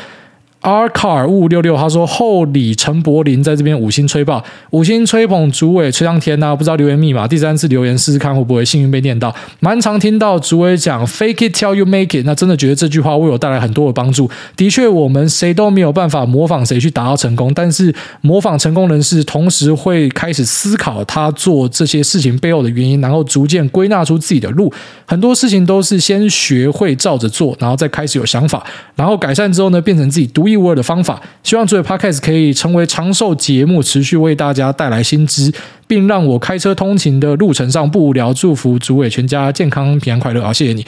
[0.66, 9.34] R car 五五六六，他说后李陈柏霖在这边五星吹爆，五星吹捧主委吹上天呐、不知道留言密码，第三次留言试试看会不会幸运被念到。
[9.60, 14.28] 蛮常听到主委讲 fake it till you make it，那真的觉得这句话为我带来很多的帮助。
[14.58, 24.74] 的确，我们谁都没有办法模仿谁去达到成功，但是模仿成功人士，同时会开始思考他做这些事情背后的原因，然后逐渐归纳出自己的路。
[25.06, 30.55] 很多事情都是先学会照着做，然后再开始有想法，然后改善之后呢，变成自己独一。
[30.76, 35.54] 的方法，希望作为 Podcast 可以成为长寿节目，持续为大家带来新知，
[35.88, 38.34] 并让我开车通勤的路程上不无聊。
[38.34, 40.52] 祝福主委全家健康平安快乐啊！
[40.52, 40.86] 谢谢你。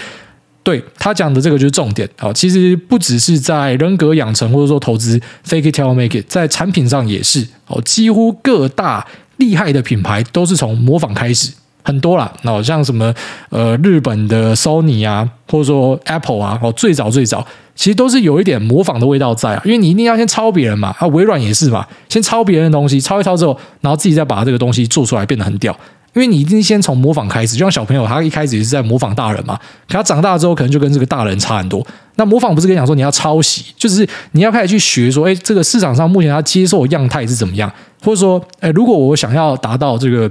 [0.64, 9.08] 对，他讲的这个就是重点啊，其实不只是在人格养成或者说投资，fake tell make，在产品上也是哦，几乎各大
[9.38, 11.54] 厉害的品牌都是从模仿开始。
[11.88, 13.14] 很多啦，那像什么
[13.50, 25.72] 呃日本的 Sony 啊，或者说 Apple 啊，哦最早最早其实都是有一点模仿的味道在啊，因为你一定要先抄别人嘛，啊微软也是嘛，先抄别人的东西，抄一抄之后，然后自己再把这个东西做出来变得很屌，
[26.14, 29.58] 因为你一定先从模仿开始，就像小朋友他一开始也是在模仿大人嘛，
[29.88, 31.88] 可他长大之后可能就跟这个大人差很多。
[32.16, 37.72] 那模仿不是跟你讲说你要抄袭，就是你要开始去学说，哎，这个市场上目前他接受的样态是怎么样，
[38.04, 40.30] 或者说，哎，如果我想要达到这个。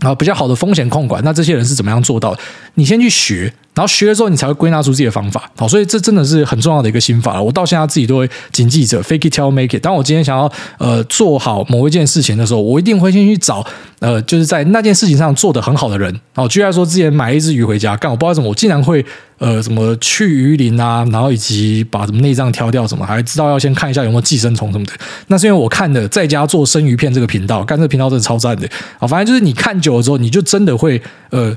[0.00, 2.40] 啊，比较好的风险控管，那这些人是怎么样做到的？
[2.74, 3.52] 你先去学。
[3.76, 5.50] 然后学了之后，你才会归纳出自己的方法。
[5.54, 7.40] 好，所以这真的是很重要的一个心法。
[7.40, 9.82] 我到现在自己都会谨记着 “fake it till make it”。
[9.82, 13.62] 当我今天想要呃做好某一件事情的时候，我一定会先去找
[13.98, 16.18] 呃就是在那件事情上做得很好的人。
[16.34, 19.04] 好，举例来说，之前买一只鱼回家，干我不知道怎么，我竟然会
[19.36, 24.92] 呃什么去鱼鳞啊，然后以及把什么内脏挑掉什么，还知道要先看一下有没有寄生虫什么的。
[25.26, 28.66] 那是因为我看的在家做生鱼片这个频道，干这个频道真的超赞的。
[28.98, 31.54] 好，反正就是你看久了之后，你就真的会呃。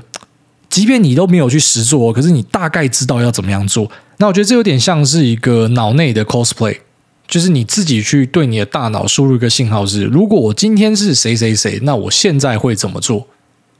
[0.70, 3.90] 即便你都没有去实做，可是你大概知道要怎么样做。
[4.16, 6.78] 那我觉得这有点像是一个脑内的 cosplay，
[7.26, 13.26] 就是你自己去对你的大脑输入一个信号是：如果我今天是谁谁谁，那我现在会怎么做？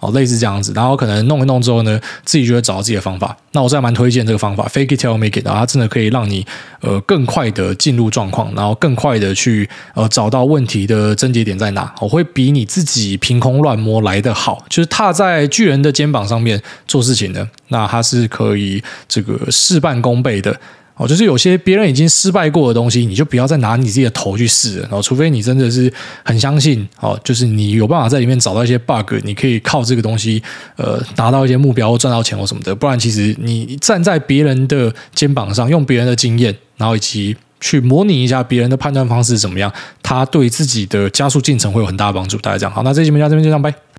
[0.01, 3.36] 哦，类似这样子，然后可能弄一弄之后呢，自己就会找到自己的方法。
[3.53, 6.46] 那我是还蛮推荐这个方法，fake it till make it，它真的可以让你
[6.80, 11.94] 呃更快的进入状况，然后更快的去呃找到问题的症结点在哪。
[12.01, 20.59] 我会比你自己凭空乱摸来得好，就是踏在巨人的肩膀上面做事情的，那它是可以这个事半功倍的。
[21.01, 24.82] 哦，就是有些别人已经失败过的东西，你就不要再拿你自己的头去试了。
[24.82, 25.90] 然后，除非你真的是
[26.22, 30.42] 很相信，哦，就是你有办法在里面找到一些 bug，你可以靠这个东西，
[30.76, 32.74] 呃，达到一些目标或赚到钱或什么的。
[32.74, 39.72] 不然，其实你站在别人的肩膀上，用别人的经验，然后以及去模拟一下别人的判断方式怎么样，
[40.03, 42.36] 他对自己的加速进程会有很大的帮助。
[42.36, 43.89] 大家讲好，那这期节目到这边就这样，拜。